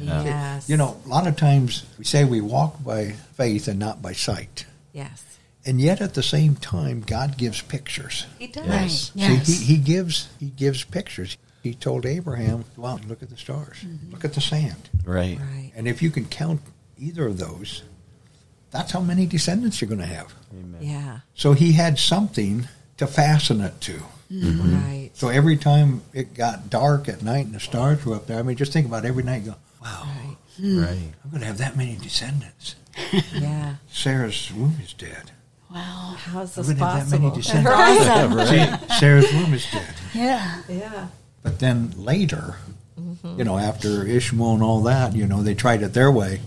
Yeah. 0.04 0.24
Yes. 0.24 0.70
You 0.70 0.78
know, 0.78 0.98
a 1.06 1.08
lot 1.08 1.28
of 1.28 1.36
times 1.36 1.86
we 1.98 2.04
say 2.06 2.24
we 2.26 2.42
walk 2.42 2.84
by 2.84 3.12
faith 3.36 3.68
and 3.68 3.80
not 3.80 4.02
by 4.02 4.14
sight. 4.14 4.66
Yes. 4.94 5.24
And 5.66 5.80
yet 5.80 6.02
at 6.02 6.16
the 6.16 6.24
same 6.24 6.56
time, 6.56 7.02
God 7.02 7.38
gives 7.38 7.62
pictures. 7.62 8.26
He 8.40 8.48
does. 8.48 8.68
Right. 8.68 8.82
Yes. 8.82 9.12
Yes. 9.16 9.48
See, 9.48 9.66
he, 9.66 9.76
he 9.76 9.78
gives 9.82 10.30
he 10.40 10.48
gives 10.48 10.84
pictures. 10.84 11.38
He 11.62 11.76
told 11.76 12.06
Abraham, 12.06 12.66
"Go 12.76 12.86
out 12.86 13.02
and 13.02 13.10
look 13.10 13.22
at 13.22 13.30
the 13.30 13.38
stars, 13.38 13.78
mm-hmm. 13.86 14.12
look 14.12 14.26
at 14.26 14.34
the 14.34 14.42
sand, 14.42 14.90
Right. 15.06 15.38
Right. 15.38 15.72
and 15.76 15.88
if 15.88 16.02
you 16.02 16.10
can 16.10 16.26
count 16.26 16.62
either 16.98 17.28
of 17.28 17.38
those, 17.38 17.84
that's 18.72 18.92
how 18.92 19.02
many 19.02 19.28
descendants 19.28 19.80
you're 19.80 19.88
going 19.88 20.02
to 20.02 20.08
have." 20.08 20.34
Amen. 20.52 20.82
Yeah. 20.82 21.20
So 21.36 21.54
he 21.54 21.74
had 21.74 22.00
something 22.00 22.68
to 22.98 23.06
fasten 23.06 23.62
it 23.62 23.80
to. 23.82 23.94
Mm-hmm. 24.32 24.48
Mm-hmm. 24.62 24.76
Right. 24.76 25.10
So 25.14 25.28
every 25.30 25.58
time 25.58 26.02
it 26.14 26.34
got 26.34 26.70
dark 26.70 27.10
at 27.10 27.22
night 27.22 27.46
and 27.46 27.54
the 27.54 27.60
stars 27.60 28.04
were 28.06 28.16
up 28.16 28.28
there, 28.28 28.40
I 28.40 28.44
mean, 28.44 28.56
just 28.56 28.74
think 28.74 28.88
about 28.88 29.06
every 29.06 29.24
night. 29.24 29.46
Go, 29.46 29.56
wow, 29.82 30.04
Right. 30.06 30.38
Hmm. 30.58 30.80
Right. 30.84 31.12
I'm 31.24 31.30
going 31.30 31.42
to 31.42 31.48
have 31.48 31.58
that 31.60 31.76
many 31.78 31.96
descendants. 31.96 32.76
Yeah. 33.34 33.76
Sarah's 33.92 34.52
womb 34.54 34.76
is 34.84 34.94
dead. 34.94 35.32
wow. 35.74 36.16
How's 36.18 36.58
I'm 36.58 36.64
this 36.64 36.78
have 36.78 36.80
that 36.80 37.10
many 37.20 37.30
possible? 37.30 37.36
descendants. 37.36 38.08
Awesome. 38.08 38.88
See, 38.90 38.96
Sarah's 39.00 39.34
womb 39.34 39.54
is 39.54 39.66
dead. 39.72 39.96
Yeah. 40.14 40.62
Yeah. 40.70 41.08
But 41.42 41.60
then 41.60 41.94
later, 41.98 42.56
mm-hmm. 43.00 43.38
you 43.40 43.44
know, 43.46 43.58
after 43.58 44.06
Ishmael 44.06 44.54
and 44.56 44.64
all 44.64 44.82
that, 44.84 45.16
you 45.16 45.26
know, 45.26 45.42
they 45.42 45.56
tried 45.56 45.82
it 45.84 45.94
their 45.94 46.12
way. 46.12 46.42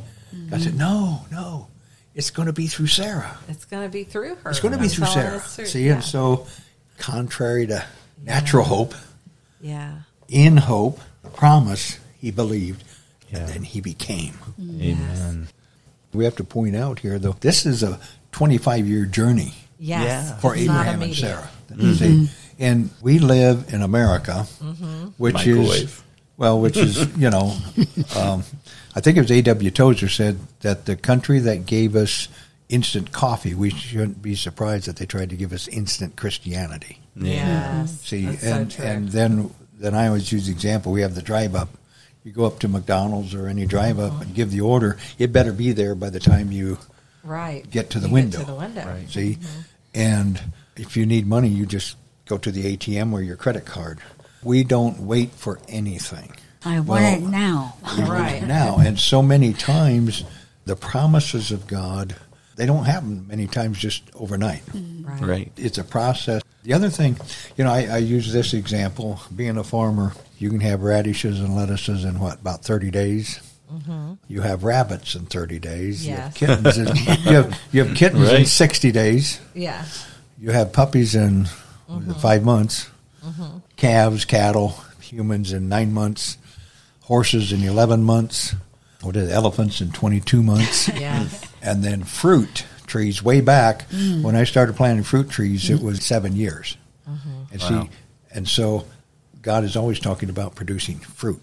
I 0.52 0.58
said, 0.58 0.74
mm-hmm. 0.74 0.78
no, 0.78 1.20
no, 1.32 1.68
it's 2.14 2.30
going 2.30 2.46
to 2.46 2.52
be 2.52 2.66
through 2.66 2.86
Sarah. 2.88 3.36
It's 3.48 3.64
going 3.64 3.82
to 3.82 3.88
be 3.88 4.04
through 4.04 4.36
her. 4.36 4.50
It's 4.50 4.60
going 4.60 4.74
to 4.74 4.80
be 4.80 4.88
through 4.88 5.06
Sarah. 5.06 5.40
through- 5.40 5.66
See, 5.66 5.86
yeah. 5.86 5.94
and 5.94 6.04
so, 6.04 6.46
contrary 6.98 7.66
to 7.66 7.84
natural 8.22 8.64
hope, 8.64 8.94
yeah. 9.60 10.00
in 10.28 10.56
hope, 10.56 11.00
the 11.22 11.30
promise, 11.30 11.98
he 12.20 12.30
believed, 12.30 12.84
Yeah. 13.34 13.40
and 13.40 13.48
then 13.48 13.62
he 13.62 13.80
became. 13.80 14.34
Amen. 14.60 15.48
We 16.12 16.24
have 16.24 16.36
to 16.36 16.44
point 16.44 16.76
out 16.76 17.00
here, 17.00 17.18
though, 17.18 17.36
this 17.40 17.66
is 17.66 17.82
a 17.82 17.98
25 18.32 18.86
year 18.86 19.04
journey 19.04 19.54
Yes. 19.78 20.04
Yeah. 20.30 20.36
for 20.38 20.54
It's 20.54 20.62
Abraham 20.64 20.94
and 20.94 21.02
immediate. 21.02 21.16
Sarah. 21.76 21.94
See, 21.94 22.28
and 22.58 22.90
we 23.02 23.18
live 23.18 23.72
in 23.74 23.82
America, 23.82 24.46
Mm-hmm. 24.62 25.06
which 25.18 25.46
is 25.46 26.00
well, 26.36 26.60
which 26.60 26.76
is 26.76 27.08
you 27.16 27.30
know, 27.30 27.56
um, 28.16 28.44
I 28.94 29.00
think 29.00 29.16
it 29.16 29.20
was 29.22 29.30
A.W. 29.30 29.70
Tozer 29.72 30.08
said 30.08 30.38
that 30.60 30.86
the 30.86 30.94
country 30.96 31.40
that 31.40 31.66
gave 31.66 31.96
us 31.96 32.28
instant 32.68 33.10
coffee, 33.12 33.54
we 33.54 33.70
shouldn't 33.70 34.22
be 34.22 34.34
surprised 34.36 34.86
that 34.86 34.96
they 34.96 35.06
tried 35.06 35.30
to 35.30 35.36
give 35.36 35.52
us 35.52 35.66
instant 35.68 36.16
Christianity. 36.16 36.98
Yes. 37.16 38.00
See, 38.02 38.26
That's 38.26 38.44
and 38.44 38.72
so 38.72 38.82
and 38.84 39.08
then 39.08 39.50
then 39.78 39.94
I 39.94 40.06
always 40.06 40.30
use 40.30 40.46
the 40.46 40.52
example. 40.52 40.92
We 40.92 41.00
have 41.02 41.14
the 41.16 41.22
drive 41.22 41.54
up. 41.56 41.68
You 42.24 42.32
go 42.32 42.46
up 42.46 42.58
to 42.60 42.68
McDonald's 42.68 43.34
or 43.34 43.48
any 43.48 43.66
drive 43.66 43.98
up 44.00 44.22
and 44.22 44.34
give 44.34 44.50
the 44.50 44.62
order. 44.62 44.96
It 45.18 45.30
better 45.32 45.52
be 45.52 45.72
there 45.72 45.94
by 45.94 46.08
the 46.08 46.20
time 46.20 46.50
you 46.50 46.78
right. 47.22 47.70
get 47.70 47.90
to 47.90 48.00
the 48.00 48.08
You 48.08 48.14
window. 48.14 48.38
to 48.40 48.46
the 48.46 48.54
window. 48.54 48.86
Right. 48.86 49.08
See, 49.10 49.34
mm-hmm. 49.34 49.60
and 49.94 50.40
if 50.76 50.96
you 50.96 51.04
need 51.04 51.26
money, 51.26 51.48
you 51.48 51.66
just 51.66 51.96
go 52.26 52.38
to 52.38 52.50
the 52.50 52.76
ATM 52.76 53.12
or 53.12 53.20
your 53.20 53.36
credit 53.36 53.66
card. 53.66 53.98
We 54.42 54.64
don't 54.64 55.00
wait 55.00 55.32
for 55.32 55.58
anything. 55.68 56.32
I 56.64 56.80
want 56.80 56.88
Well, 56.88 57.14
it 57.14 57.22
now. 57.22 57.76
We 57.94 57.98
want 58.04 58.10
Right. 58.10 58.42
it 58.42 58.46
now, 58.46 58.78
and 58.78 58.98
so 58.98 59.22
many 59.22 59.52
times, 59.52 60.24
the 60.64 60.76
promises 60.76 61.52
of 61.52 61.66
God 61.66 62.16
they 62.56 62.66
don't 62.66 62.84
happen 62.84 63.26
many 63.26 63.46
times 63.46 63.78
just 63.78 64.02
overnight. 64.14 64.64
Mm-hmm. 64.66 65.06
Right. 65.06 65.22
Right. 65.22 65.52
It's 65.56 65.78
a 65.78 65.84
process. 65.84 66.42
The 66.64 66.72
other 66.72 66.88
thing, 66.88 67.18
you 67.56 67.64
know, 67.64 67.70
I, 67.70 67.84
I 67.84 67.96
use 67.98 68.32
this 68.32 68.54
example. 68.54 69.20
Being 69.36 69.58
a 69.58 69.64
farmer, 69.64 70.14
you 70.38 70.48
can 70.48 70.60
have 70.60 70.80
radishes 70.80 71.38
and 71.38 71.54
lettuces 71.54 72.04
in 72.04 72.18
what 72.18 72.40
about 72.40 72.64
thirty 72.64 72.90
days. 72.90 73.38
Mm-hmm. 73.70 74.14
You 74.28 74.40
have 74.40 74.64
rabbits 74.64 75.14
in 75.14 75.26
thirty 75.26 75.58
days. 75.58 76.06
You 76.06 76.14
have 76.14 76.34
kittens. 76.34 76.78
In, 76.78 76.96
you 76.96 77.32
have 77.34 77.60
you 77.70 77.84
have 77.84 77.94
kittens 77.94 78.32
in 78.32 78.46
sixty 78.46 78.92
days. 78.92 79.40
Yeah. 79.52 79.84
You 80.40 80.52
have 80.52 80.72
puppies 80.72 81.14
in 81.14 81.44
what 81.86 82.02
is 82.02 82.08
it, 82.08 82.10
mm-hmm. 82.10 82.20
five 82.20 82.44
months, 82.44 82.90
mm-hmm. 83.22 83.58
calves, 83.76 84.24
cattle, 84.24 84.80
humans 85.00 85.52
in 85.52 85.68
nine 85.68 85.92
months, 85.92 86.38
horses 87.02 87.52
in 87.52 87.62
eleven 87.62 88.02
months. 88.02 88.54
What 89.02 89.16
is 89.16 89.28
it, 89.28 89.32
elephants 89.32 89.82
in 89.82 89.92
twenty-two 89.92 90.42
months, 90.42 90.88
Yes. 90.94 91.44
and 91.60 91.84
then 91.84 92.04
fruit 92.04 92.64
trees. 92.94 93.22
Way 93.24 93.40
back 93.40 93.82
when 94.22 94.36
I 94.36 94.44
started 94.44 94.76
planting 94.76 95.02
fruit 95.02 95.28
trees, 95.28 95.68
it 95.68 95.82
was 95.82 96.04
seven 96.04 96.36
years. 96.36 96.76
And 97.52 97.60
Wow. 97.60 97.68
see, 97.68 97.90
and 98.32 98.46
so 98.48 98.84
God 99.42 99.64
is 99.64 99.74
always 99.76 99.98
talking 99.98 100.30
about 100.30 100.54
producing 100.54 100.98
fruit. 101.00 101.40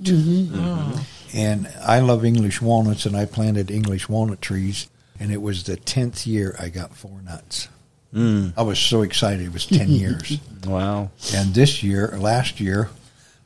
And 1.33 1.67
I 1.85 1.99
love 1.99 2.23
English 2.25 2.61
walnuts, 2.61 3.05
and 3.05 3.15
I 3.17 3.25
planted 3.25 3.69
English 3.69 4.07
walnut 4.09 4.41
trees, 4.41 4.87
and 5.19 5.29
it 5.31 5.41
was 5.41 5.63
the 5.63 5.75
tenth 5.75 6.25
year 6.25 6.55
I 6.57 6.69
got 6.69 6.95
four 6.95 7.21
nuts. 7.21 7.67
Mm. 8.13 8.53
I 8.57 8.61
was 8.63 8.79
so 8.79 9.01
excited. 9.01 9.45
It 9.45 9.53
was 9.53 9.65
10 9.65 9.89
years. 10.03 10.39
Wow. 10.65 11.11
And 11.35 11.53
this 11.53 11.83
year, 11.83 12.09
or 12.13 12.17
last 12.19 12.59
year, 12.61 12.89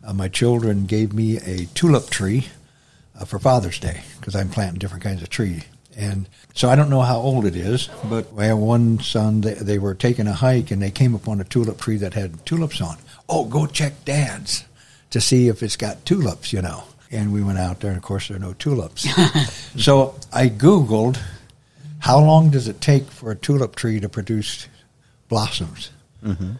uh, 0.04 0.13
my 0.13 0.28
children 0.28 0.86
gave 0.86 1.12
me 1.13 1.38
a 1.38 1.65
tulip 1.74 2.10
tree 2.12 2.48
uh, 3.20 3.26
for 3.26 3.38
Father's 3.39 3.80
Day 3.80 4.02
because 4.20 4.36
I'm 4.36 4.50
planting 4.50 4.80
different 4.80 5.04
kinds 5.04 5.22
of 5.24 5.30
tree. 5.30 5.63
And 5.97 6.27
so 6.53 6.69
I 6.69 6.75
don't 6.75 6.89
know 6.89 7.01
how 7.01 7.17
old 7.17 7.45
it 7.45 7.55
is, 7.55 7.89
but 8.10 8.27
I 8.38 8.45
have 8.45 8.58
one 8.58 8.99
son, 8.99 9.41
they, 9.41 9.53
they 9.53 9.79
were 9.79 9.93
taking 9.93 10.27
a 10.27 10.34
hike 10.34 10.71
and 10.71 10.81
they 10.81 10.91
came 10.91 11.15
upon 11.15 11.39
a 11.39 11.45
tulip 11.45 11.79
tree 11.79 11.97
that 11.97 12.13
had 12.13 12.45
tulips 12.45 12.81
on. 12.81 12.97
Oh, 13.29 13.45
go 13.45 13.65
check 13.65 14.03
dad's 14.05 14.65
to 15.12 15.21
see 15.21 15.47
if 15.47 15.63
it's 15.63 15.77
got 15.77 16.05
tulips, 16.05 16.51
you 16.51 16.62
know. 16.62 16.84
And 17.12 17.31
we 17.31 17.41
went 17.43 17.60
out 17.60 17.79
there, 17.79 17.91
and 17.91 17.97
of 17.97 18.03
course, 18.03 18.27
there 18.27 18.38
are 18.38 18.39
no 18.39 18.53
tulips. 18.53 19.08
so 19.81 20.15
I 20.34 20.49
Googled 20.49 21.17
how 21.99 22.19
long 22.19 22.51
does 22.51 22.67
it 22.67 22.81
take 22.81 23.05
for 23.05 23.31
a 23.31 23.36
tulip 23.36 23.75
tree 23.75 23.99
to 23.99 24.08
produce 24.08 24.67
blossoms? 25.27 25.89
Mm-hmm. 26.23 26.51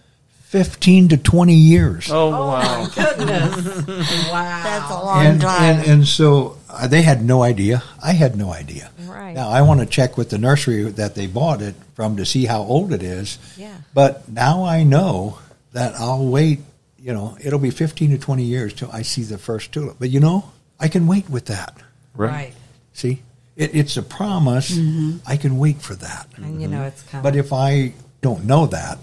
15 0.46 1.10
to 1.10 1.18
20 1.18 1.54
years. 1.54 2.10
Oh, 2.10 2.34
Oh 2.34 2.48
wow. 2.48 2.84
my 2.84 2.90
goodness! 2.96 3.66
wow. 4.32 4.62
That's 4.64 4.92
a 4.92 4.94
long 5.04 5.26
and, 5.26 5.42
time. 5.42 5.76
and, 5.80 5.88
and 5.92 6.08
so 6.08 6.58
uh, 6.76 6.88
they 6.88 7.02
had 7.02 7.24
no 7.24 7.44
idea. 7.44 7.84
I 8.04 8.14
had 8.14 8.36
no 8.36 8.52
idea. 8.52 8.92
Right. 9.06 9.34
Now, 9.34 9.50
I 9.50 9.62
want 9.62 9.80
to 9.80 9.86
check 9.86 10.18
with 10.18 10.30
the 10.30 10.38
nursery 10.38 10.84
that 10.84 11.16
they 11.16 11.28
bought 11.28 11.62
it 11.62 11.76
from 11.94 12.18
to 12.18 12.26
see 12.26 12.46
how 12.46 12.62
old 12.62 12.94
it 12.94 13.04
is. 13.04 13.38
Yeah. 13.58 13.76
But 13.94 14.28
now 14.30 14.64
I 14.64 14.84
know 14.84 15.40
that 15.74 15.96
I'll 15.96 16.26
wait. 16.26 16.60
You 17.00 17.14
know, 17.14 17.38
it'll 17.44 17.60
be 17.60 17.70
15 17.72 18.12
to 18.12 18.18
20 18.18 18.44
years 18.44 18.74
till 18.74 18.90
I 18.92 19.04
see 19.04 19.24
the 19.24 19.38
first 19.38 19.72
tulip. 19.72 19.98
But 20.00 20.10
you 20.10 20.20
know, 20.20 20.52
I 20.80 20.88
can 20.88 21.08
wait 21.08 21.30
with 21.30 21.46
that. 21.46 21.78
Right. 22.16 22.54
See, 22.94 23.22
it, 23.56 23.76
it's 23.76 23.98
a 23.98 24.04
promise. 24.04 24.72
Mm-hmm. 24.72 25.18
I 25.28 25.38
can 25.38 25.58
wait 25.58 25.82
for 25.82 25.96
that. 25.96 26.28
And 26.38 26.62
you 26.62 26.68
know 26.68 26.84
it's 26.84 27.04
coming. 27.04 27.24
But 27.24 27.36
if 27.36 27.54
I 27.54 27.94
don't 28.22 28.46
know 28.46 28.66
that, 28.68 28.98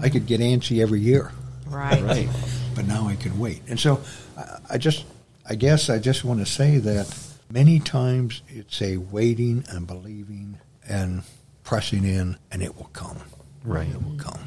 I 0.00 0.08
could 0.08 0.26
get 0.26 0.40
antsy 0.40 0.82
every 0.82 1.00
year. 1.00 1.32
right. 1.68 2.02
Right. 2.02 2.28
But 2.74 2.86
now 2.86 3.06
I 3.06 3.14
can 3.16 3.38
wait. 3.38 3.62
And 3.68 3.78
so 3.78 4.00
I, 4.36 4.58
I 4.70 4.78
just, 4.78 5.04
I 5.48 5.54
guess 5.54 5.90
I 5.90 5.98
just 5.98 6.24
want 6.24 6.40
to 6.40 6.46
say 6.46 6.78
that 6.78 7.16
many 7.50 7.80
times 7.80 8.42
it's 8.48 8.80
a 8.80 8.96
waiting 8.96 9.64
and 9.68 9.86
believing 9.86 10.58
and 10.88 11.22
pressing 11.62 12.04
in, 12.04 12.36
and 12.50 12.62
it 12.62 12.76
will 12.76 12.90
come. 12.92 13.18
Right. 13.62 13.88
It 13.88 14.02
will 14.02 14.16
come. 14.16 14.40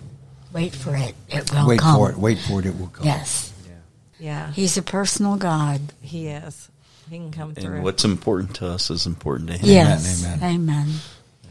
Wait 0.54 0.74
for 0.74 0.96
it. 0.96 1.16
It 1.30 1.52
will 1.52 1.68
wait 1.68 1.80
come. 1.80 1.96
for 1.96 2.12
it. 2.12 2.18
Wait 2.18 2.40
for 2.40 2.60
it. 2.60 2.66
It 2.66 2.80
will 2.80 2.88
come. 2.88 3.06
Yes. 3.06 3.54
Yeah. 4.20 4.52
He's 4.52 4.78
a 4.78 4.82
personal 4.82 5.36
God. 5.36 5.82
He 6.02 6.28
is. 6.28 6.70
He 7.10 7.18
can 7.18 7.32
come 7.32 7.54
through. 7.54 7.76
And 7.76 7.84
what's 7.84 8.04
important 8.04 8.56
to 8.56 8.68
us 8.68 8.90
is 8.90 9.06
important 9.06 9.50
to 9.50 9.58
him. 9.58 9.70
Yes. 9.70 10.26
amen. 10.26 10.44
Amen. 10.44 10.94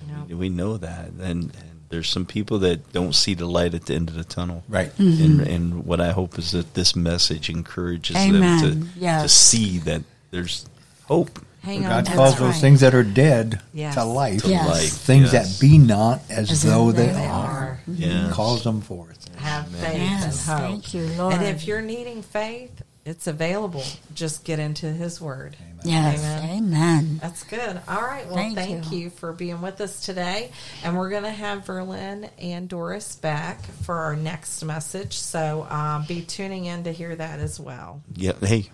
you 0.07 0.13
know. 0.13 0.37
We 0.37 0.49
know 0.49 0.77
that. 0.77 1.11
And, 1.11 1.55
and 1.55 1.76
there's 1.89 2.09
some 2.09 2.27
people 2.27 2.59
that 2.61 2.93
don't 2.93 3.15
see 3.15 3.35
the 3.35 3.47
light 3.47 3.75
at 3.75 3.87
the 3.87 3.95
end 3.95 4.09
of 4.09 4.15
the 4.17 4.25
tunnel. 4.25 4.65
Right. 4.69 4.91
Mm-hmm. 4.97 5.23
And, 5.25 5.41
and 5.49 5.85
what 5.87 6.01
I 6.01 6.13
hope 6.13 6.39
is 6.39 6.53
that 6.53 6.75
this 6.75 6.97
message 6.97 7.49
encourages 7.49 8.17
Amen. 8.17 8.61
them 8.63 8.91
to, 8.99 9.01
to 9.23 9.29
see 9.29 9.79
that 9.79 10.03
there's 10.31 10.67
hope. 11.05 11.41
Hang 11.63 11.85
on. 11.85 11.91
God 11.91 12.07
to 12.07 12.13
calls 12.13 12.39
those 12.39 12.53
right. 12.53 12.61
things 12.61 12.81
that 12.81 12.95
are 12.95 13.03
dead 13.03 13.61
Yes. 13.73 13.95
to 13.95 14.05
life. 14.05 14.43
To 14.43 14.49
Yes. 14.49 14.69
life. 14.69 14.93
Things 14.93 15.33
yes. 15.33 15.59
that 15.59 15.61
be 15.61 15.79
not 15.79 16.21
as, 16.31 16.51
As 16.51 16.63
though 16.63 16.93
they, 16.93 17.07
they 17.07 17.27
are. 17.27 17.51
are. 17.51 17.81
Yes. 17.89 18.33
Calls 18.33 18.63
them 18.65 18.81
forth. 18.81 19.35
Have 19.37 19.67
faith 19.69 19.95
Yes. 19.99 20.49
and 20.49 20.61
hope. 20.61 20.71
Thank 20.71 20.95
you, 20.95 21.07
Lord. 21.19 21.35
And 21.35 21.45
if 21.45 21.67
you're 21.67 21.83
needing 21.83 22.23
faith, 22.23 22.83
it's 23.07 23.27
available. 23.29 23.85
Just 24.15 24.45
get 24.45 24.59
into 24.59 24.87
His 24.93 25.21
Word. 25.21 25.57
yes. 25.85 26.19
Amen. 26.19 26.59
Amen. 26.59 27.19
That's 27.23 27.45
good. 27.45 27.81
All 27.89 28.03
right. 28.03 28.27
Well, 28.27 28.35
Thank 28.35 28.57
thank, 28.57 28.91
you. 28.91 28.99
you. 28.99 29.11
for 29.11 29.33
being 29.33 29.63
with 29.63 29.81
us 29.81 30.05
today. 30.05 30.51
And 30.85 30.99
we're 30.99 31.09
going 31.11 31.23
to 31.23 31.31
have 31.31 31.65
Verlin 31.65 32.29
and 32.39 32.69
Doris 32.69 33.15
back 33.17 33.63
for 33.85 33.95
our 33.95 34.17
next 34.17 34.63
message. 34.65 35.15
So 35.15 35.67
um, 35.71 36.05
be 36.07 36.23
tuning 36.23 36.65
in 36.67 36.85
to 36.85 36.93
hear 36.93 37.15
that 37.15 37.39
as 37.39 37.59
well. 37.61 38.03
Yeah. 38.15 38.33
Hey, 38.43 38.71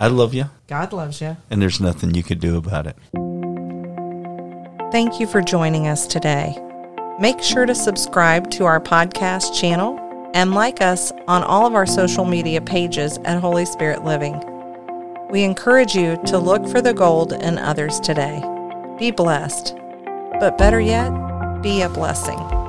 I 0.00 0.08
love 0.08 0.34
you, 0.34 0.46
God 0.66 0.92
loves 0.92 1.20
you. 1.20 1.36
and 1.50 1.62
there's 1.62 1.80
nothing 1.80 2.14
you 2.14 2.22
could 2.24 2.40
do 2.40 2.56
about 2.56 2.86
it. 2.88 2.96
Thank 4.90 5.20
you 5.20 5.26
for 5.26 5.40
joining 5.40 5.86
us 5.88 6.06
today. 6.06 6.56
Make 7.20 7.40
sure 7.42 7.66
to 7.66 7.74
subscribe 7.74 8.50
to 8.52 8.64
our 8.64 8.80
podcast 8.80 9.54
channel 9.58 9.98
and 10.34 10.54
like 10.54 10.80
us 10.80 11.12
on 11.28 11.42
all 11.42 11.66
of 11.66 11.74
our 11.74 11.86
social 11.86 12.24
media 12.24 12.60
pages 12.60 13.18
at 13.24 13.40
Holy 13.40 13.64
Spirit 13.64 14.04
Living. 14.04 14.42
We 15.30 15.44
encourage 15.44 15.94
you 15.94 16.20
to 16.26 16.38
look 16.38 16.66
for 16.68 16.80
the 16.80 16.94
gold 16.94 17.32
in 17.32 17.58
others 17.58 18.00
today. 18.00 18.42
Be 18.98 19.10
blessed, 19.10 19.74
but 20.38 20.58
better 20.58 20.80
yet, 20.80 21.10
be 21.62 21.82
a 21.82 21.88
blessing. 21.88 22.61